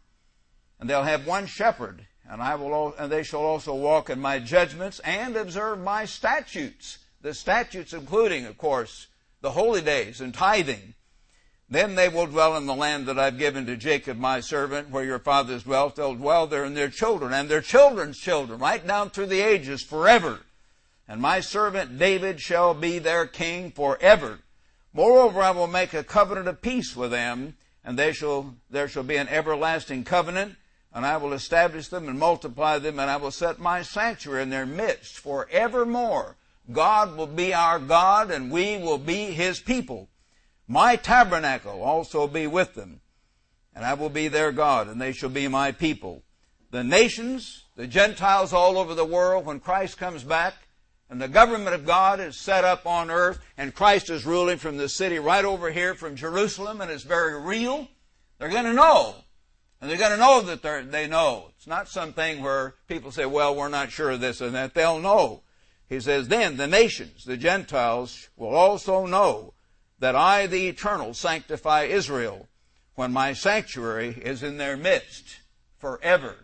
[0.80, 4.40] And they'll have one shepherd, and I will, and they shall also walk in my
[4.40, 9.08] judgments and observe my statutes the statutes including, of course,
[9.42, 10.94] the holy days and tithing.
[11.70, 15.04] Then they will dwell in the land that I've given to Jacob my servant, where
[15.04, 15.96] your fathers dwelt.
[15.96, 19.82] They'll dwell there and their children and their children's children, right down through the ages,
[19.82, 20.42] forever.
[21.08, 24.40] And my servant David shall be their king forever.
[24.94, 29.04] Moreover, I will make a covenant of peace with them, and they shall, there shall
[29.04, 30.56] be an everlasting covenant,
[30.94, 34.50] and I will establish them and multiply them, and I will set my sanctuary in
[34.50, 36.38] their midst forevermore.
[36.72, 40.10] God will be our God and we will be His people.
[40.68, 43.02] My tabernacle also be with them,
[43.76, 46.24] and I will be their God, and they shall be my people.
[46.72, 50.56] The nations, the Gentiles all over the world, when Christ comes back,
[51.10, 54.78] and the government of God is set up on earth, and Christ is ruling from
[54.78, 57.88] the city right over here from Jerusalem, and it's very real,
[58.40, 59.16] they're going to know.
[59.80, 61.52] And they're going to know that they know.
[61.56, 64.74] It's not something where people say, well, we're not sure of this and that.
[64.74, 65.44] They'll know.
[65.88, 69.54] He says, Then the nations, the Gentiles, will also know
[70.00, 72.48] that I, the Eternal, sanctify Israel
[72.96, 75.38] when my sanctuary is in their midst
[75.78, 76.36] forever.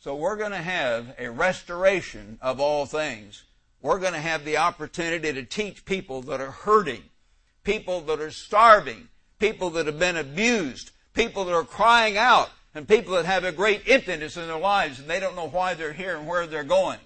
[0.00, 3.44] So we're going to have a restoration of all things.
[3.82, 7.02] We're going to have the opportunity to teach people that are hurting,
[7.64, 12.86] people that are starving, people that have been abused, people that are crying out, and
[12.86, 15.92] people that have a great emptiness in their lives and they don't know why they're
[15.92, 16.98] here and where they're going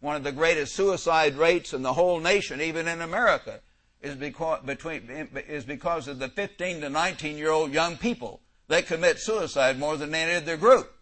[0.00, 3.60] one of the greatest suicide rates in the whole nation, even in America,
[4.02, 8.40] is because, between, is because of the 15 to 19 year old young people.
[8.68, 10.92] They commit suicide more than any other group.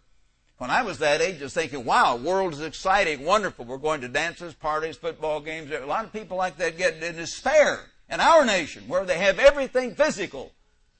[0.57, 3.65] When I was that age, I was thinking, wow, world is exciting, wonderful.
[3.65, 5.71] We're going to dances, parties, football games.
[5.71, 9.37] A lot of people like that get in despair in our nation where they have
[9.37, 10.51] everything physical,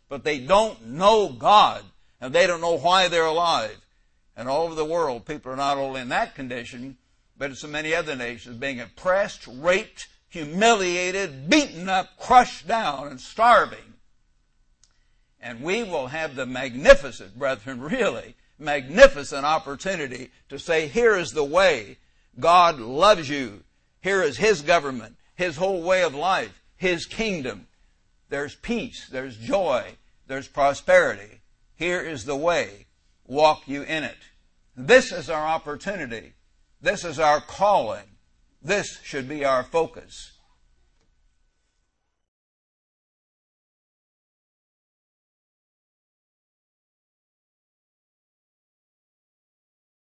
[0.10, 1.84] but they don't know God
[2.22, 3.78] and they don't know why they're alive.
[4.36, 6.98] And all over the world, people are not only in that condition,
[7.36, 13.20] but in so many other nations, being oppressed, raped, humiliated, beaten up, crushed down, and
[13.20, 13.94] starving.
[15.40, 21.44] And we will have the magnificent, brethren, really magnificent opportunity to say, here is the
[21.44, 21.98] way.
[22.40, 23.64] God loves you.
[24.02, 27.68] Here is His government, His whole way of life, His kingdom.
[28.30, 29.96] There's peace, there's joy,
[30.28, 31.42] there's prosperity.
[31.76, 32.88] Here is the way.
[33.26, 34.18] Walk you in it.
[34.76, 36.34] This is our opportunity
[36.82, 38.07] this is our calling.
[38.68, 40.34] This should be our focus.